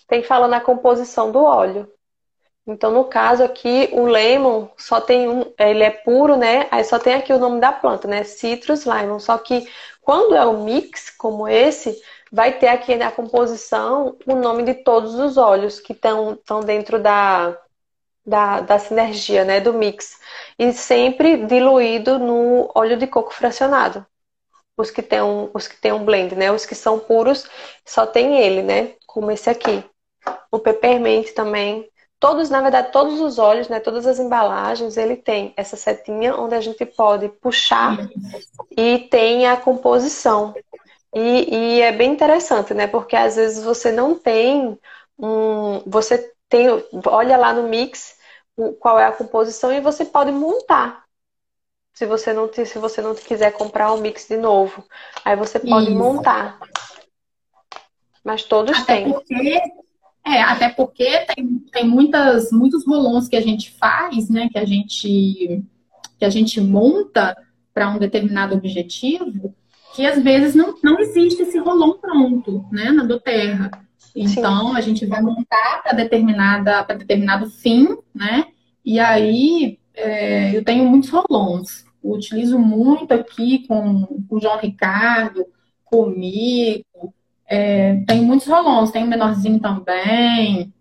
[0.07, 1.91] tem falando a composição do óleo.
[2.67, 6.67] Então, no caso aqui, o lemon só tem um, ele é puro, né?
[6.71, 8.23] Aí só tem aqui o nome da planta, né?
[8.23, 9.19] Citrus lemon.
[9.19, 9.69] Só que
[10.01, 12.01] quando é o mix, como esse,
[12.35, 17.57] vai ter aqui na composição o nome de todos os óleos que estão dentro da,
[18.25, 20.19] da, da sinergia, né, do mix.
[20.59, 24.05] E sempre diluído no óleo de coco fracionado.
[24.75, 26.51] Os que tem um, os que tem um blend, né?
[26.51, 27.49] Os que são puros,
[27.85, 28.95] só tem ele, né?
[29.07, 29.81] Como esse aqui.
[30.51, 31.89] O peppermint também.
[32.19, 33.79] Todos, na verdade, todos os óleos, né?
[33.79, 37.97] Todas as embalagens, ele tem essa setinha onde a gente pode puxar
[38.75, 40.53] e tem a composição.
[41.15, 42.87] E, e é bem interessante, né?
[42.87, 44.77] Porque às vezes você não tem
[45.17, 45.79] um.
[45.85, 46.67] Você tem.
[47.05, 48.17] Olha lá no mix
[48.79, 51.05] qual é a composição e você pode montar.
[51.93, 54.83] Se você não, se você não quiser comprar um mix de novo.
[55.23, 55.97] Aí você pode Isso.
[55.97, 56.59] montar.
[58.21, 59.13] Mas todos até têm.
[59.13, 59.61] Porque,
[60.25, 64.49] é, até porque tem, tem muitas, muitos rolões que a gente faz, né?
[64.51, 65.63] Que a gente,
[66.19, 67.33] que a gente monta
[67.73, 69.55] para um determinado objetivo,
[69.95, 72.91] que às vezes não, não existe esse rolão pronto, né?
[72.91, 73.71] Na do terra.
[74.13, 74.77] Então, Sim.
[74.77, 78.45] a gente vai montar para determinada para determinado fim, né?
[78.83, 81.85] E aí, é, eu tenho muitos rolons.
[82.03, 85.45] Eu utilizo muito aqui com, com o João Ricardo,
[85.85, 87.13] comigo.
[87.47, 90.73] É, tem muitos rolons, tem um menorzinho também.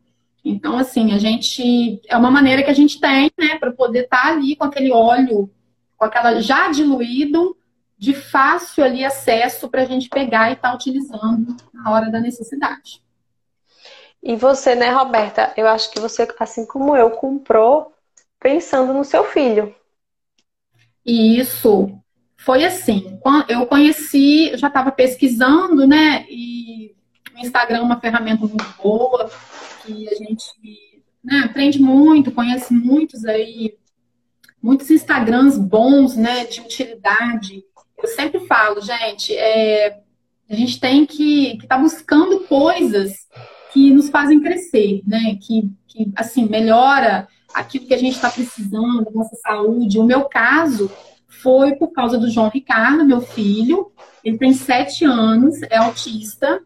[0.45, 2.01] Então, assim, a gente.
[2.09, 4.91] É uma maneira que a gente tem, né, para poder estar tá ali com aquele
[4.91, 5.49] óleo,
[5.97, 7.57] com aquela já diluído,
[8.05, 12.21] de fácil ali acesso para a gente pegar e estar tá utilizando na hora da
[12.21, 13.03] necessidade.
[14.23, 15.53] E você, né, Roberta?
[15.57, 17.93] Eu acho que você, assim como eu, comprou
[18.39, 19.75] pensando no seu filho.
[21.05, 21.99] Isso.
[22.37, 23.19] Foi assim.
[23.49, 26.27] Eu conheci, eu já estava pesquisando, né?
[26.29, 26.95] E
[27.35, 29.31] o Instagram é uma ferramenta muito boa,
[29.85, 30.45] que a gente
[31.23, 33.77] né, aprende muito, conhece muitos aí,
[34.63, 36.45] muitos Instagrams bons, né?
[36.45, 37.65] De utilidade.
[37.97, 40.01] Eu sempre falo, gente, é,
[40.49, 43.13] a gente tem que estar tá buscando coisas
[43.73, 45.37] que nos fazem crescer, né?
[45.41, 49.99] Que, que assim, melhora aquilo que a gente está precisando, nossa saúde.
[49.99, 50.91] O meu caso
[51.29, 53.93] foi por causa do João Ricardo, meu filho.
[54.23, 56.61] Ele tem sete anos, é autista.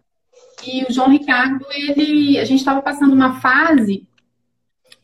[0.66, 4.06] E o João Ricardo, ele, a gente estava passando uma fase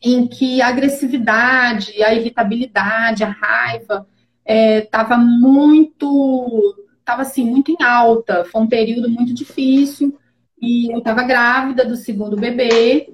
[0.01, 4.07] em que a agressividade, a irritabilidade, a raiva
[4.45, 8.45] estava é, muito, estava assim muito em alta.
[8.45, 10.17] Foi um período muito difícil.
[10.61, 13.13] E eu estava grávida do segundo bebê.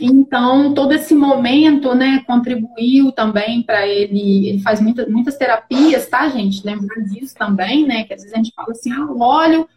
[0.00, 4.48] Então, todo esse momento, né, contribuiu também para ele.
[4.48, 6.64] Ele faz muita, muitas terapias, tá, gente?
[6.64, 8.04] Lembrar disso também, né?
[8.04, 9.68] Que às vezes a gente fala assim, ah, o óleo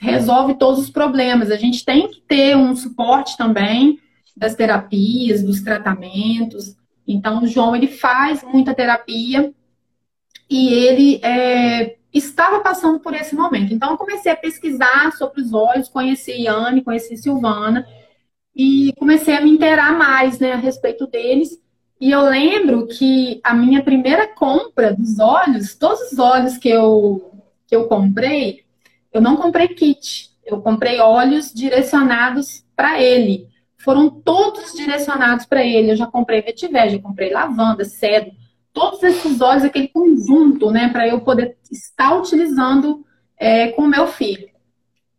[0.00, 1.50] resolve todos os problemas.
[1.50, 3.98] A gente tem que ter um suporte também
[4.36, 6.76] das terapias, dos tratamentos.
[7.06, 9.52] Então, o João, ele faz muita terapia
[10.48, 13.72] e ele é, estava passando por esse momento.
[13.72, 17.86] Então, eu comecei a pesquisar sobre os olhos, conheci Yane, conheci Silvana
[18.54, 21.60] e comecei a me inteirar mais né, a respeito deles.
[22.00, 27.32] E eu lembro que a minha primeira compra dos olhos, todos os olhos que eu,
[27.66, 28.64] que eu comprei,
[29.12, 33.48] eu não comprei kit, eu comprei óleos direcionados para ele.
[33.78, 35.92] Foram todos direcionados para ele.
[35.92, 38.32] Eu já comprei vetiver, já comprei lavanda, cedro
[38.74, 43.06] todos esses olhos, aquele conjunto, né, para eu poder estar utilizando
[43.38, 44.50] é, com o meu filho.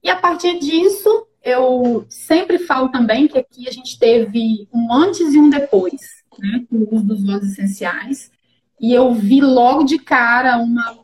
[0.03, 5.33] E a partir disso, eu sempre falo também que aqui a gente teve um antes
[5.33, 8.29] e um depois, né, com o uso dos óleos essenciais.
[8.79, 10.99] E eu vi logo de cara uma,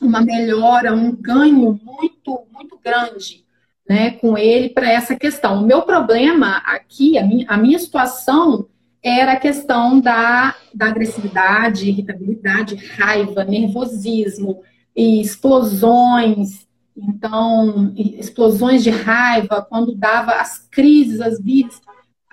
[0.00, 3.46] uma melhora, um ganho muito, muito grande
[3.88, 5.62] né, com ele para essa questão.
[5.62, 8.68] O meu problema aqui, a minha, a minha situação
[9.08, 14.64] era a questão da, da agressividade, irritabilidade, raiva, nervosismo,
[14.96, 16.66] e explosões.
[16.96, 21.80] Então, explosões de raiva, quando dava as crises, as vidas,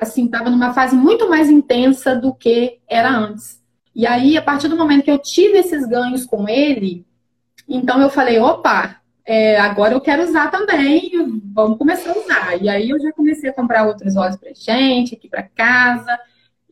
[0.02, 3.62] assim, estava numa fase muito mais intensa do que era antes.
[3.94, 7.06] E aí, a partir do momento que eu tive esses ganhos com ele,
[7.70, 11.12] então eu falei, opa, é, agora eu quero usar também,
[11.54, 12.64] vamos começar a usar.
[12.64, 16.20] E aí eu já comecei a comprar outros óleos para gente, aqui para casa.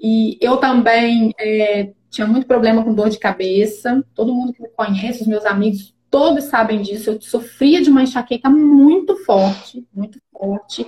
[0.01, 4.03] E eu também é, tinha muito problema com dor de cabeça.
[4.15, 7.11] Todo mundo que me conhece, os meus amigos, todos sabem disso.
[7.11, 10.87] Eu sofria de uma enxaqueca muito forte, muito forte.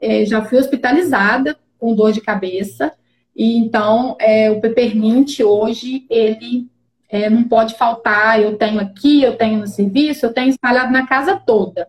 [0.00, 2.92] É, já fui hospitalizada com dor de cabeça.
[3.34, 6.66] E então, é, o peppermint hoje, ele
[7.08, 8.42] é, não pode faltar.
[8.42, 11.86] Eu tenho aqui, eu tenho no serviço, eu tenho espalhado na casa toda.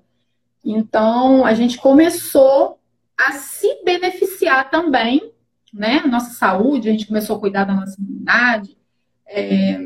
[0.63, 2.77] Então, a gente começou
[3.17, 5.31] a se beneficiar também
[5.73, 8.77] né, nossa saúde, a gente começou a cuidar da nossa imunidade,
[9.27, 9.79] é,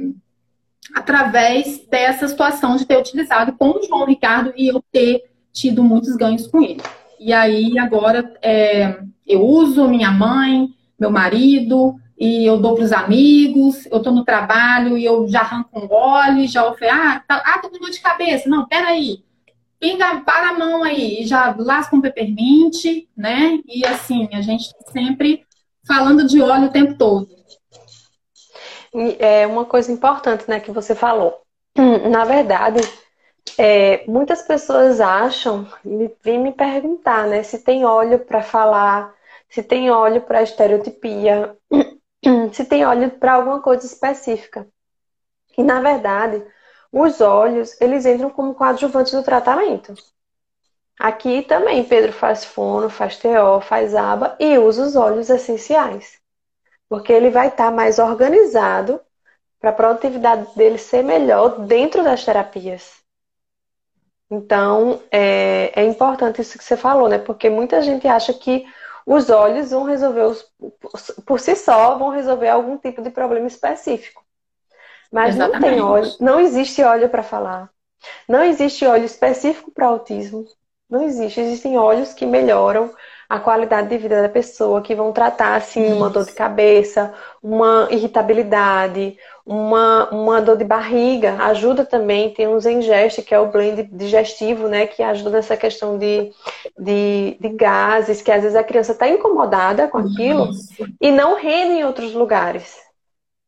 [0.94, 6.16] através dessa situação de ter utilizado com o João Ricardo e eu ter tido muitos
[6.16, 6.82] ganhos com ele.
[7.20, 12.92] E aí agora é, eu uso minha mãe, meu marido, e eu dou para os
[12.92, 17.44] amigos, eu estou no trabalho e eu já arranco um óleo, já ofereço, ah, tá,
[17.46, 18.50] ah, tô com dor de cabeça.
[18.50, 19.24] Não, peraí.
[19.80, 23.60] Pinga, para a mão aí, já lasca um peppermint, né?
[23.68, 25.44] E assim, a gente tá sempre
[25.88, 27.28] falando de óleo o tempo todo.
[29.20, 31.42] É uma coisa importante, né, que você falou.
[32.10, 32.80] Na verdade,
[33.58, 35.68] é, muitas pessoas acham,
[36.24, 39.14] vêm me perguntar, né, se tem óleo para falar,
[39.50, 41.56] se tem óleo para estereotipia,
[42.54, 44.68] se tem óleo para alguma coisa específica.
[45.58, 46.44] E na verdade,
[46.92, 49.94] os óleos, eles entram como coadjuvantes do tratamento.
[51.00, 56.20] Aqui também Pedro faz fono, faz TO, faz aba e usa os óleos essenciais.
[56.88, 59.02] Porque ele vai estar tá mais organizado
[59.60, 63.02] para a produtividade dele ser melhor dentro das terapias.
[64.30, 67.18] Então, é, é importante isso que você falou, né?
[67.18, 68.66] Porque muita gente acha que
[69.06, 70.52] os olhos vão resolver, os,
[71.26, 74.24] por si só, vão resolver algum tipo de problema específico.
[75.12, 75.62] Mas Exatamente.
[75.62, 77.70] não tem óleo, não existe óleo para falar.
[78.28, 80.46] Não existe óleo específico para autismo.
[80.94, 81.42] Não existe.
[81.42, 82.92] Existem óleos que melhoram
[83.28, 85.96] a qualidade de vida da pessoa, que vão tratar, assim, Isso.
[85.96, 91.36] uma dor de cabeça, uma irritabilidade, uma, uma dor de barriga.
[91.46, 95.98] Ajuda também, tem um Zengest, que é o blend digestivo, né, que ajuda nessa questão
[95.98, 96.32] de,
[96.78, 100.86] de, de gases, que às vezes a criança está incomodada com aquilo Isso.
[101.02, 102.78] e não rende em outros lugares.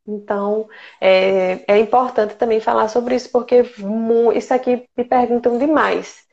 [0.07, 0.67] Então,
[0.99, 3.63] é, é importante também falar sobre isso, porque
[4.35, 6.24] isso aqui me perguntam demais.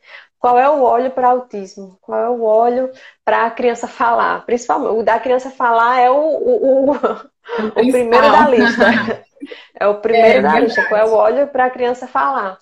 [0.43, 1.97] Qual é o óleo para autismo?
[2.01, 2.91] Qual é o óleo
[3.25, 4.45] para a criança falar?
[4.45, 6.95] Principalmente, o da criança falar é o, o, o,
[7.79, 8.85] o primeiro da lista.
[9.75, 10.67] É o primeiro é, da verdade.
[10.67, 10.85] lista.
[10.85, 12.59] Qual é o óleo para a criança falar?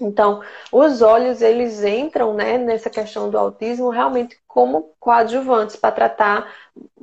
[0.00, 0.40] Então,
[0.72, 6.50] os olhos, eles entram né, nessa questão do autismo realmente como coadjuvantes para tratar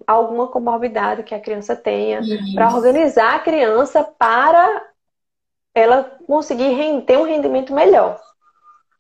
[0.07, 2.21] alguma comorbidade que a criança tenha,
[2.55, 4.83] para organizar a criança para
[5.75, 8.19] ela conseguir ter um rendimento melhor.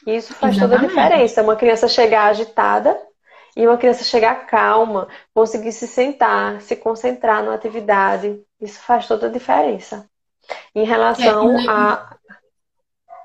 [0.07, 0.79] Isso faz Exatamente.
[0.79, 1.43] toda a diferença.
[1.43, 2.97] Uma criança chegar agitada
[3.57, 8.39] e uma criança chegar calma, conseguir se sentar, se concentrar numa atividade.
[8.61, 10.09] Isso faz toda a diferença.
[10.73, 12.17] Em relação é, a,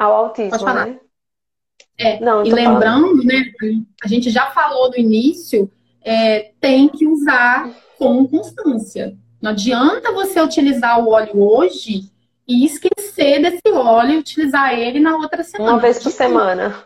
[0.01, 0.99] ao autismo, né?
[1.97, 3.25] É, Não, e lembrando, falando.
[3.25, 3.45] né,
[4.03, 5.71] a gente já falou no início,
[6.01, 9.17] é, tem que usar com constância.
[9.41, 12.12] Não adianta você utilizar o óleo hoje
[12.53, 15.73] e esquecer desse óleo e utilizar ele na outra semana.
[15.73, 16.85] Uma vez por semana.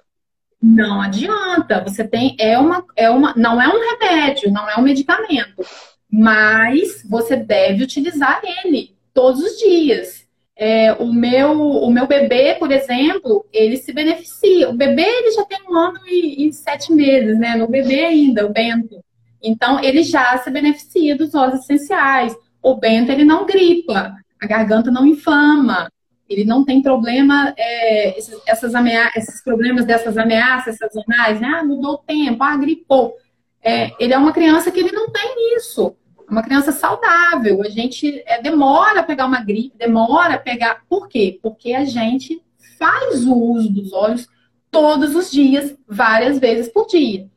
[0.63, 1.83] Não adianta.
[1.83, 5.65] Você tem é uma é uma não é um remédio, não é um medicamento,
[6.11, 10.25] mas você deve utilizar ele todos os dias.
[10.59, 14.71] É, o meu o meu bebê, por exemplo, ele se beneficia.
[14.71, 17.57] O bebê ele já tem um ano e, e sete meses, né?
[17.57, 19.05] No bebê ainda, o Bento.
[19.43, 22.35] Então ele já se beneficia dos óleos essenciais.
[22.63, 24.15] O Bento ele não gripa
[24.47, 25.91] a garganta não inflama,
[26.29, 28.73] ele não tem problema, é, esses, essas
[29.17, 31.49] esses problemas dessas ameaças sazonais, né?
[31.49, 33.15] Ah, mudou o tempo, ah, gripou.
[33.63, 35.97] É, ele é uma criança que ele não tem isso.
[36.27, 37.63] É uma criança saudável.
[37.63, 40.83] A gente é, demora a pegar uma gripe, demora a pegar.
[40.89, 41.39] Por quê?
[41.41, 42.43] Porque a gente
[42.79, 44.29] faz o uso dos olhos
[44.71, 47.29] todos os dias, várias vezes por dia.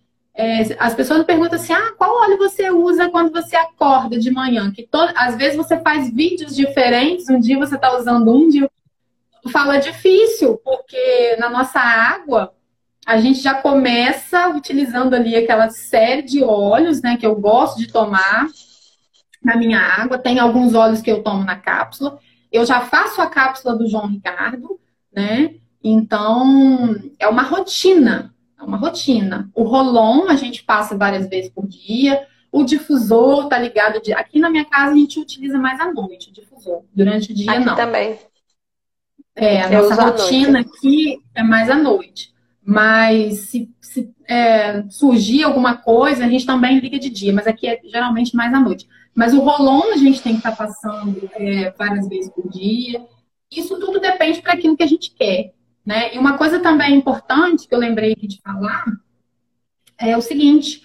[0.42, 4.72] É, as pessoas perguntam assim: ah, qual óleo você usa quando você acorda de manhã?
[4.72, 8.72] Que às vezes você faz vídeos diferentes, um dia você está usando um, dia
[9.52, 12.54] fala difícil, porque na nossa água
[13.06, 17.92] a gente já começa utilizando ali aquela série de óleos, né, que eu gosto de
[17.92, 18.48] tomar
[19.44, 20.18] na minha água.
[20.18, 22.18] Tem alguns óleos que eu tomo na cápsula.
[22.50, 24.80] Eu já faço a cápsula do João Ricardo,
[25.14, 25.56] né?
[25.84, 28.34] Então, é uma rotina.
[28.60, 29.50] É uma rotina.
[29.56, 32.28] O rolon a gente passa várias vezes por dia.
[32.52, 34.12] O difusor tá ligado de.
[34.12, 36.84] Aqui na minha casa a gente utiliza mais à noite o difusor.
[36.94, 37.76] Durante o dia aqui não.
[37.76, 38.20] também.
[39.36, 42.34] É, a Eu nossa rotina aqui é mais à noite.
[42.62, 47.68] Mas se, se é, surgir alguma coisa, a gente também liga de dia, mas aqui
[47.68, 48.88] é geralmente mais à noite.
[49.16, 53.04] Mas o rolon a gente tem que estar tá passando é, várias vezes por dia.
[53.50, 55.54] Isso tudo depende para aquilo que a gente quer.
[55.90, 56.14] Né?
[56.14, 58.86] E uma coisa também importante que eu lembrei aqui de falar
[59.98, 60.84] é o seguinte: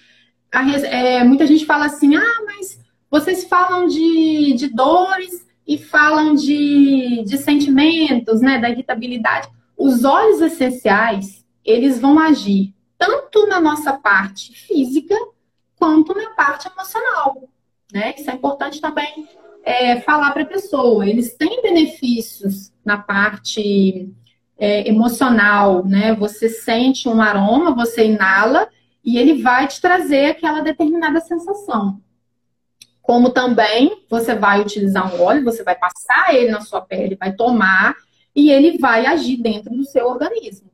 [0.51, 2.79] a, é, muita gente fala assim, ah, mas
[3.11, 8.57] vocês falam de, de dores e falam de, de sentimentos, né?
[8.57, 9.47] Da irritabilidade.
[9.77, 15.15] Os óleos essenciais, eles vão agir tanto na nossa parte física
[15.75, 17.47] quanto na parte emocional.
[17.93, 18.15] Né?
[18.17, 19.29] Isso é importante também
[19.61, 21.07] é, falar para a pessoa.
[21.07, 24.11] Eles têm benefícios na parte
[24.57, 26.15] é, emocional, né?
[26.15, 28.69] Você sente um aroma, você inala
[29.03, 32.01] e ele vai te trazer aquela determinada sensação.
[33.01, 37.33] Como também você vai utilizar um óleo, você vai passar ele na sua pele, vai
[37.33, 37.95] tomar
[38.35, 40.71] e ele vai agir dentro do seu organismo.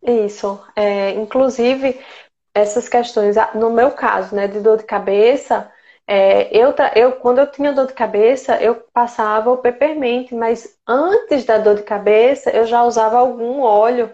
[0.00, 0.60] Isso.
[0.76, 1.98] É, inclusive,
[2.54, 5.71] essas questões, no meu caso, né, de dor de cabeça,
[6.14, 11.46] é, eu, eu, quando eu tinha dor de cabeça, eu passava o peppermint, mas antes
[11.46, 14.12] da dor de cabeça, eu já usava algum óleo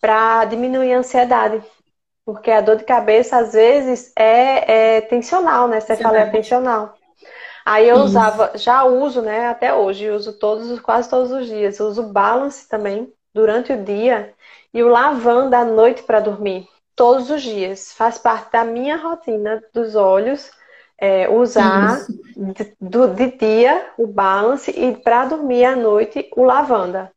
[0.00, 1.62] para diminuir a ansiedade.
[2.24, 5.78] Porque a dor de cabeça, às vezes, é, é tensional, né?
[5.78, 6.96] Você fala, é tensional.
[7.64, 8.06] Aí eu Isso.
[8.06, 11.78] usava, já uso, né, até hoje, uso todos, quase todos os dias.
[11.78, 14.34] uso balance também durante o dia
[14.74, 16.66] e o lavanda à noite para dormir,
[16.96, 17.92] todos os dias.
[17.92, 20.50] Faz parte da minha rotina dos olhos
[20.98, 22.04] é, usar
[22.36, 27.12] de, do, de dia o balance e para dormir à noite o lavanda.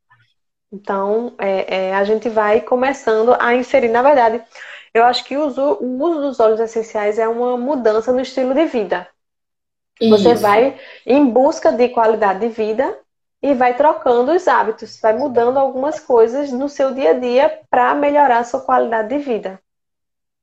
[0.71, 4.43] Então, é, é, a gente vai começando a inserir, na verdade,
[4.93, 8.53] eu acho que o uso, o uso dos óleos essenciais é uma mudança no estilo
[8.53, 9.07] de vida.
[9.99, 10.17] Isso.
[10.17, 12.97] Você vai em busca de qualidade de vida
[13.41, 17.95] e vai trocando os hábitos, vai mudando algumas coisas no seu dia a dia para
[17.95, 19.59] melhorar a sua qualidade de vida.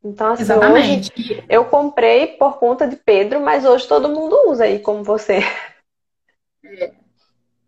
[0.04, 1.12] Então, assim, Exatamente.
[1.16, 5.40] hoje eu comprei por conta de Pedro, mas hoje todo mundo usa aí, como você.
[6.64, 6.92] É,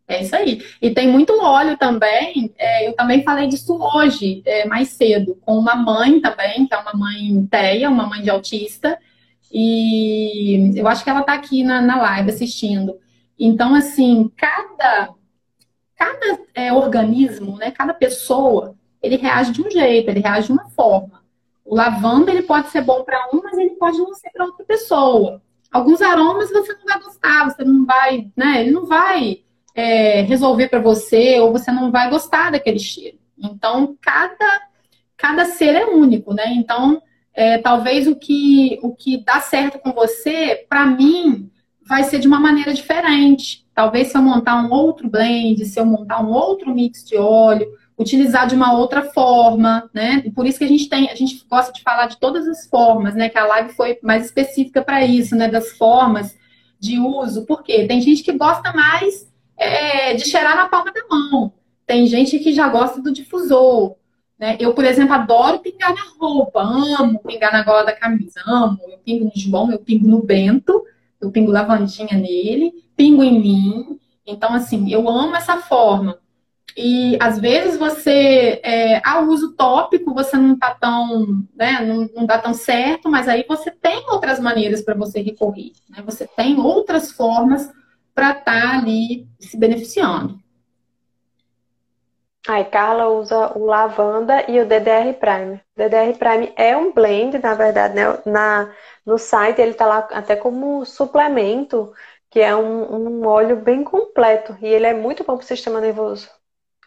[0.06, 0.62] é isso aí.
[0.80, 2.52] E tem muito óleo também.
[2.56, 6.78] É, eu também falei disso hoje, é, mais cedo, com uma mãe também, que é
[6.78, 8.98] uma mãe teia, uma mãe de autista.
[9.52, 12.98] E eu acho que ela está aqui na, na live assistindo.
[13.38, 15.10] Então, assim, cada,
[15.96, 20.68] cada é, organismo, né, cada pessoa, ele reage de um jeito, ele reage de uma
[20.70, 21.17] forma.
[21.68, 24.64] O lavanda ele pode ser bom para um, mas ele pode não ser para outra
[24.64, 25.42] pessoa.
[25.70, 28.62] Alguns aromas você não vai gostar, você não vai, né?
[28.62, 29.42] Ele não vai
[29.74, 33.18] é, resolver para você ou você não vai gostar daquele cheiro.
[33.38, 34.62] Então cada
[35.14, 36.46] cada ser é único, né?
[36.54, 37.02] Então
[37.34, 41.50] é, talvez o que o que dá certo com você, para mim,
[41.86, 43.66] vai ser de uma maneira diferente.
[43.74, 47.68] Talvez se eu montar um outro blend, se eu montar um outro mix de óleo,
[47.98, 50.22] utilizar de uma outra forma, né?
[50.24, 52.66] E por isso que a gente tem, a gente gosta de falar de todas as
[52.68, 53.28] formas, né?
[53.28, 55.48] Que a live foi mais específica para isso, né?
[55.48, 56.36] Das formas
[56.78, 57.44] de uso.
[57.44, 57.86] Por quê?
[57.88, 61.52] Tem gente que gosta mais é, de cheirar na palma da mão.
[61.84, 63.96] Tem gente que já gosta do difusor.
[64.38, 64.56] Né?
[64.60, 68.78] Eu, por exemplo, adoro pingar na roupa, amo pingar na gola da camisa, amo.
[68.88, 70.84] Eu pingo no João, eu pingo no Bento,
[71.20, 73.98] eu pingo lavandinha nele, pingo em mim.
[74.24, 76.18] Então, assim, eu amo essa forma.
[76.80, 82.24] E às vezes você, é, a uso tópico, você não tá tão, né, não, não
[82.24, 86.00] dá tão certo, mas aí você tem outras maneiras para você recorrer, né?
[86.06, 87.68] Você tem outras formas
[88.14, 90.38] para estar tá ali se beneficiando.
[92.46, 95.60] Aí Carla usa o lavanda e o DDR Prime.
[95.76, 98.04] DDR Prime é um blend, na verdade, né?
[98.24, 98.72] Na,
[99.04, 101.92] no site ele tá lá até como suplemento,
[102.30, 104.56] que é um, um óleo bem completo.
[104.62, 106.37] E ele é muito bom para o sistema nervoso.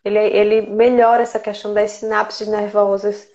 [0.04, 3.30] Ele, ele melhora essa questão das sinapses nervosas.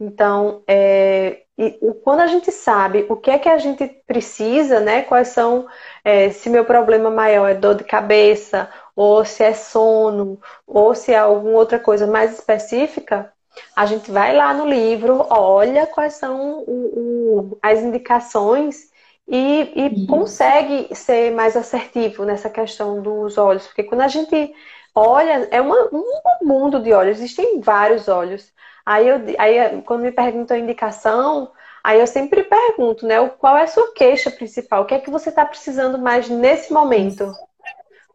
[0.00, 5.02] Então, é, e, quando a gente sabe o que é que a gente precisa, né?
[5.02, 5.66] Quais são,
[6.04, 11.12] é, se meu problema maior é dor de cabeça, ou se é sono, ou se
[11.12, 13.32] é alguma outra coisa mais específica,
[13.74, 18.90] a gente vai lá no livro, olha quais são o, o, as indicações
[19.26, 23.66] e, e consegue ser mais assertivo nessa questão dos olhos.
[23.66, 24.54] Porque quando a gente
[24.98, 26.04] Olha, é uma, um
[26.42, 28.50] mundo de olhos, existem vários olhos.
[28.84, 31.52] Aí, eu, aí quando me perguntam a indicação,
[31.84, 33.28] aí eu sempre pergunto, né?
[33.38, 34.82] Qual é a sua queixa principal?
[34.82, 37.30] O que é que você está precisando mais nesse momento?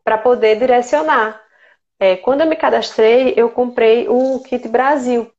[0.03, 1.41] Para poder direcionar.
[1.99, 5.31] É, quando eu me cadastrei, eu comprei o Kit Brasil.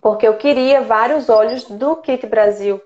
[0.00, 2.80] Porque eu queria vários olhos do Kit Brasil.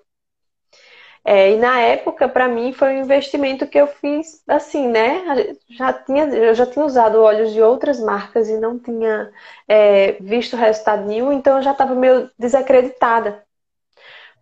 [1.24, 5.22] É, e na época, para mim, foi um investimento que eu fiz assim, né?
[5.68, 9.30] Já tinha, eu já tinha usado óleos de outras marcas e não tinha
[9.68, 13.44] é, visto resultado nenhum, então eu já estava meio desacreditada.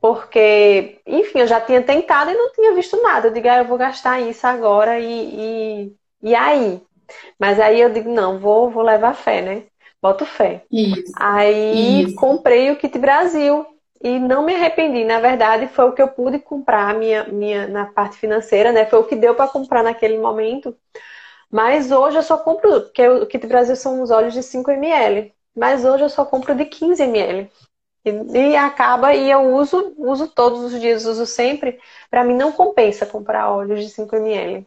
[0.00, 3.28] Porque, enfim, eu já tinha tentado e não tinha visto nada.
[3.28, 6.80] Eu digo, ah, eu vou gastar isso agora e, e, e aí?
[7.38, 9.64] Mas aí eu digo, não, vou, vou levar fé, né?
[10.00, 10.64] Boto fé.
[10.72, 11.12] Isso.
[11.16, 12.14] Aí isso.
[12.14, 13.66] comprei o Kit Brasil
[14.02, 15.04] e não me arrependi.
[15.04, 18.86] Na verdade, foi o que eu pude comprar minha, minha, na parte financeira, né?
[18.86, 20.76] Foi o que deu para comprar naquele momento.
[21.50, 25.32] Mas hoje eu só compro, porque o Kit Brasil são os óleos de 5 ml.
[25.54, 27.50] Mas hoje eu só compro de 15 ml.
[28.04, 31.78] E, e acaba, e eu uso, uso todos os dias, uso sempre.
[32.10, 34.66] Para mim não compensa comprar óleos de 5 ml.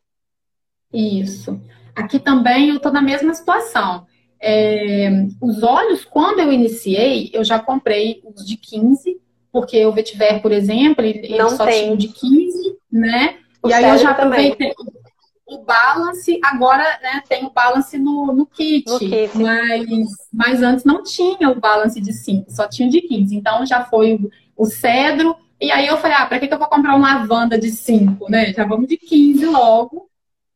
[0.93, 1.59] Isso.
[1.95, 4.05] Aqui também eu estou na mesma situação.
[4.39, 5.09] É,
[5.41, 9.22] os óleos, quando eu iniciei, eu já comprei os de 15
[9.53, 11.83] porque o vetiver, por exemplo, ele, não só tem.
[11.83, 13.37] tinha de 15, né?
[13.61, 14.73] O e aí eu já aproveitei.
[14.73, 15.03] Também
[15.45, 19.87] o balance, agora né, tem o balance no, no, kit, no kit, Mas,
[20.31, 23.35] mas antes não tinha o balance de 5, só tinha de 15.
[23.35, 25.35] Então já foi o, o cedro.
[25.61, 28.29] E aí eu falei, ah, para que, que eu vou comprar uma lavanda de 5,
[28.29, 28.51] né?
[28.53, 30.09] Já vamos de 15 logo.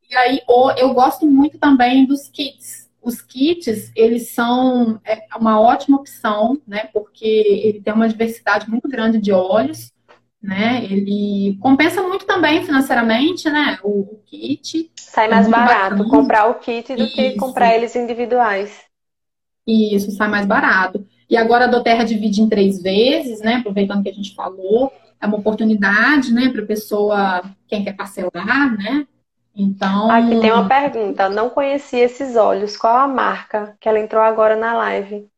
[0.09, 0.41] E aí
[0.77, 2.86] eu gosto muito também dos kits.
[3.07, 6.89] Os kits, eles são é, uma ótima opção, né?
[6.91, 9.91] Porque ele tem uma diversidade muito grande de óleos
[10.41, 10.85] né?
[10.85, 13.79] Ele compensa muito também financeiramente, né?
[13.83, 14.91] O, kit.
[14.95, 16.09] Sai mais barato bacana.
[16.09, 17.15] comprar o kit do Isso.
[17.15, 18.81] que comprar eles individuais.
[19.65, 21.05] Isso, sai mais barato.
[21.29, 23.55] E agora a Doterra divide em três vezes, né?
[23.55, 24.91] Aproveitando que a gente falou,
[25.21, 29.05] é uma oportunidade, né, para pessoa quem quer parcelar, né?
[29.57, 30.11] Então.
[30.11, 31.27] Aqui tem uma pergunta.
[31.27, 32.77] Não conhecia esses óleos.
[32.77, 35.29] Qual a marca que ela entrou agora na live?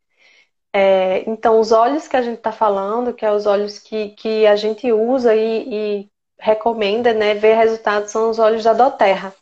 [0.74, 4.46] É, então, os óleos que a gente está falando, que é os óleos que, que
[4.46, 6.10] a gente usa e, e
[6.40, 9.34] recomenda, né, ver resultados, são os óleos da Doterra.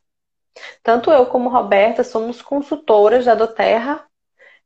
[0.83, 4.05] Tanto eu como Roberta somos consultoras da Doterra.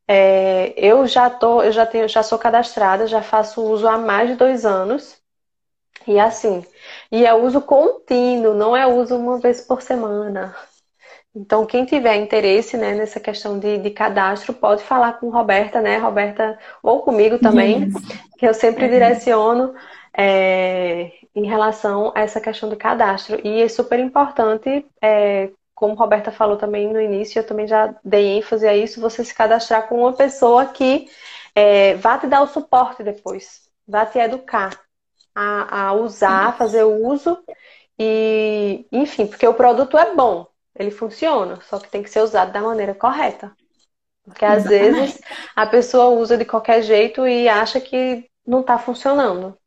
[0.07, 4.29] É, eu já tô, eu já tenho, já sou cadastrada, já faço uso há mais
[4.29, 5.20] de dois anos.
[6.07, 6.65] E assim,
[7.11, 10.55] e é uso contínuo, não é uso uma vez por semana.
[11.33, 15.97] Então, quem tiver interesse né, nessa questão de, de cadastro, pode falar com Roberta, né?
[15.97, 17.89] Roberta, ou comigo também,
[18.37, 19.73] que eu sempre direciono
[20.13, 23.39] é, em relação a essa questão do cadastro.
[23.45, 28.37] E é super importante, é, como Roberta falou também no início, eu também já dei
[28.37, 31.07] ênfase a isso, você se cadastrar com uma pessoa que
[31.55, 34.71] é, vá te dar o suporte depois, vá te educar
[35.35, 37.37] a, a usar, fazer o uso.
[37.99, 42.51] E, enfim, porque o produto é bom, ele funciona, só que tem que ser usado
[42.51, 43.51] da maneira correta.
[44.23, 44.99] Porque às Exatamente.
[44.99, 45.21] vezes
[45.55, 49.57] a pessoa usa de qualquer jeito e acha que não está funcionando.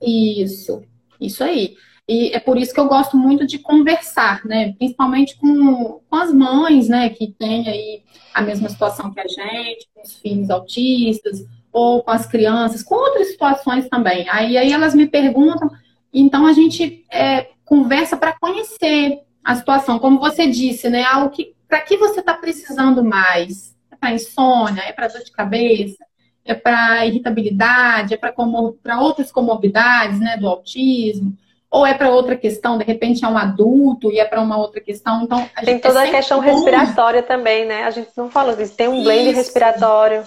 [0.00, 0.82] Isso,
[1.20, 1.76] isso aí.
[2.08, 4.72] E é por isso que eu gosto muito de conversar, né?
[4.78, 7.10] Principalmente com, com as mães, né?
[7.10, 8.02] Que têm aí
[8.32, 12.94] a mesma situação que a gente, com os filhos autistas, ou com as crianças, com
[12.94, 14.28] outras situações também.
[14.28, 15.70] Aí, aí elas me perguntam,
[16.12, 19.98] então a gente é, conversa para conhecer, a situação.
[19.98, 21.04] Como você disse, né?
[21.04, 23.74] Algo que para que você está precisando mais?
[23.90, 24.82] É para insônia?
[24.82, 26.04] É para dor de cabeça?
[26.44, 28.12] É para irritabilidade?
[28.12, 30.36] É para outras comorbidades, né?
[30.36, 31.32] Do autismo?
[31.70, 32.76] Ou é para outra questão?
[32.76, 35.22] De repente é um adulto e é para uma outra questão?
[35.22, 36.44] Então tem toda é a questão bom.
[36.44, 37.84] respiratória também, né?
[37.84, 38.74] A gente não falou disso.
[38.74, 40.24] Tem um blend respiratório.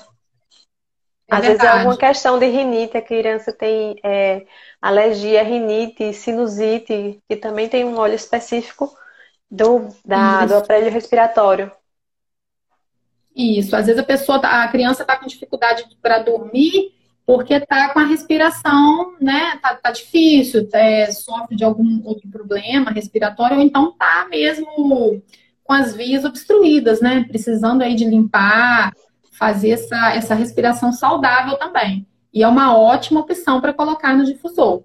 [1.31, 1.59] É Às verdade.
[1.59, 4.45] vezes é alguma questão de rinite, a criança tem é,
[4.81, 8.93] alergia, rinite, sinusite, que também tem um óleo específico
[9.49, 11.71] do, da, do aparelho respiratório.
[13.33, 16.91] Isso, às vezes a pessoa, tá, a criança está com dificuldade para dormir
[17.25, 19.57] porque está com a respiração, né?
[19.61, 25.21] Tá, tá difícil, é, sofre de algum outro problema respiratório, ou então tá mesmo
[25.63, 27.23] com as vias obstruídas, né?
[27.25, 28.91] Precisando aí de limpar,
[29.41, 32.05] fazer essa, essa respiração saudável também.
[32.31, 34.83] E é uma ótima opção para colocar no difusor.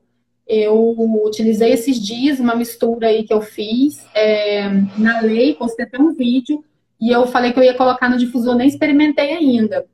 [0.49, 0.95] Eu
[1.27, 6.15] utilizei esses dias uma mistura aí que eu fiz é, na lei, postei até um
[6.15, 6.65] vídeo
[6.99, 9.85] e eu falei que eu ia colocar no difusor, nem experimentei ainda.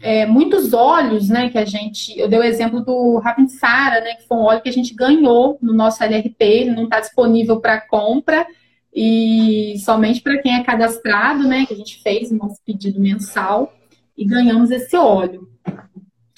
[0.00, 4.28] É, muitos óleos, né, que a gente, eu dei o exemplo do Ravinsara, né, que
[4.28, 7.80] foi um óleo que a gente ganhou no nosso LRP, ele não está disponível para
[7.80, 8.46] compra
[8.94, 13.72] e somente para quem é cadastrado, né, que a gente fez o nosso pedido mensal
[14.16, 15.48] e ganhamos esse óleo.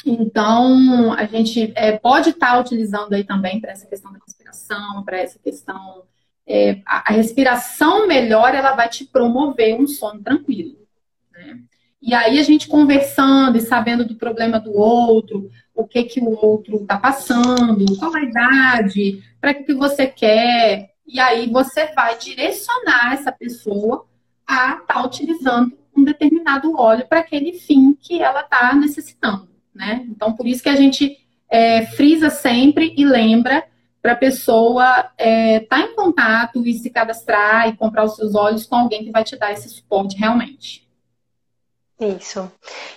[0.05, 5.03] Então, a gente é, pode estar tá utilizando aí também para essa questão da respiração,
[5.03, 6.05] para essa questão.
[6.47, 10.77] É, a, respiração melhor, ela vai te promover um sono tranquilo.
[11.33, 11.59] Né?
[12.01, 16.39] E aí, a gente conversando e sabendo do problema do outro, o que, que o
[16.41, 20.91] outro está passando, qual a idade, para que, que você quer.
[21.05, 24.07] E aí, você vai direcionar essa pessoa
[24.47, 30.05] a estar tá utilizando um determinado óleo para aquele fim que ela está necessitando né?
[30.09, 31.19] Então, por isso que a gente
[31.49, 33.65] é, frisa sempre e lembra
[34.01, 38.35] para a pessoa estar é, tá em contato e se cadastrar e comprar os seus
[38.35, 40.87] olhos com alguém que vai te dar esse suporte realmente.
[42.01, 42.51] Isso.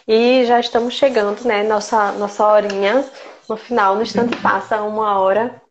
[0.07, 1.63] E já estamos chegando, né?
[1.63, 3.05] Nossa, nossa horinha
[3.47, 5.61] no final, no instante passa uma hora.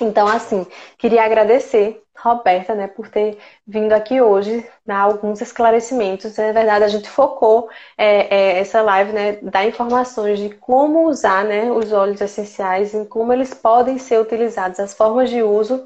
[0.00, 0.66] Então, assim,
[0.98, 6.36] queria agradecer Roberta, né, por ter vindo aqui hoje dar alguns esclarecimentos.
[6.36, 7.68] Na verdade, a gente focou
[7.98, 13.04] é, é, essa live, né, dar informações de como usar, né, os óleos essenciais, em
[13.04, 15.84] como eles podem ser utilizados, as formas de uso.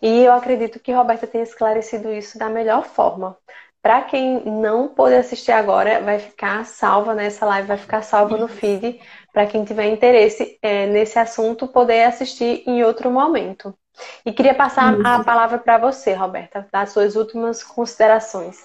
[0.00, 3.36] E eu acredito que Roberta tenha esclarecido isso da melhor forma.
[3.82, 7.28] Para quem não pôde assistir agora, vai ficar salva né?
[7.40, 9.00] live, vai ficar salva no feed,
[9.32, 13.74] para quem tiver interesse é, nesse assunto, poder assistir em outro momento.
[14.24, 15.06] E queria passar Isso.
[15.06, 18.58] a palavra para você, Roberta, das suas últimas considerações.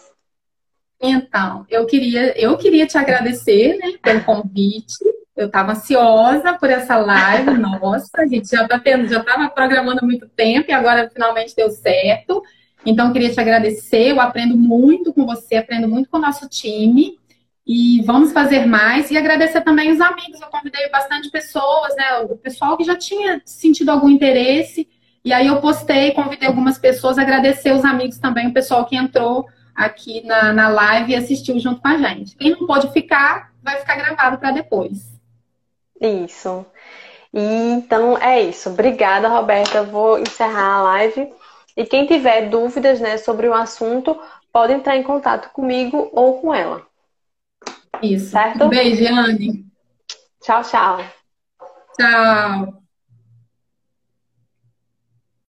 [1.02, 5.04] Então, eu queria, eu queria te agradecer né, pelo convite.
[5.36, 10.00] Eu estava ansiosa por essa live, nossa, a gente já está tendo, já estava programando
[10.02, 12.42] há muito tempo e agora finalmente deu certo.
[12.86, 14.12] Então, eu queria te agradecer.
[14.12, 17.18] Eu aprendo muito com você, aprendo muito com o nosso time.
[17.66, 19.10] E vamos fazer mais.
[19.10, 20.42] E agradecer também os amigos.
[20.42, 22.20] Eu convidei bastante pessoas, né?
[22.30, 24.88] O pessoal que já tinha sentido algum interesse.
[25.24, 29.48] E aí eu postei, convidei algumas pessoas, agradecer os amigos também, o pessoal que entrou
[29.74, 32.36] aqui na, na live e assistiu junto com a gente.
[32.36, 35.14] Quem não pode ficar, vai ficar gravado para depois.
[36.02, 36.66] Isso.
[37.34, 37.40] E,
[37.72, 38.70] então é isso.
[38.70, 39.78] Obrigada, Roberta.
[39.78, 41.32] Eu vou encerrar a live.
[41.76, 44.20] E quem tiver dúvidas né, sobre o assunto,
[44.52, 46.86] pode entrar em contato comigo ou com ela.
[48.02, 48.32] Isso.
[48.32, 48.66] Certo?
[48.66, 49.66] Um beijo, Anne.
[50.42, 50.98] Tchau, tchau.
[51.98, 52.83] Tchau.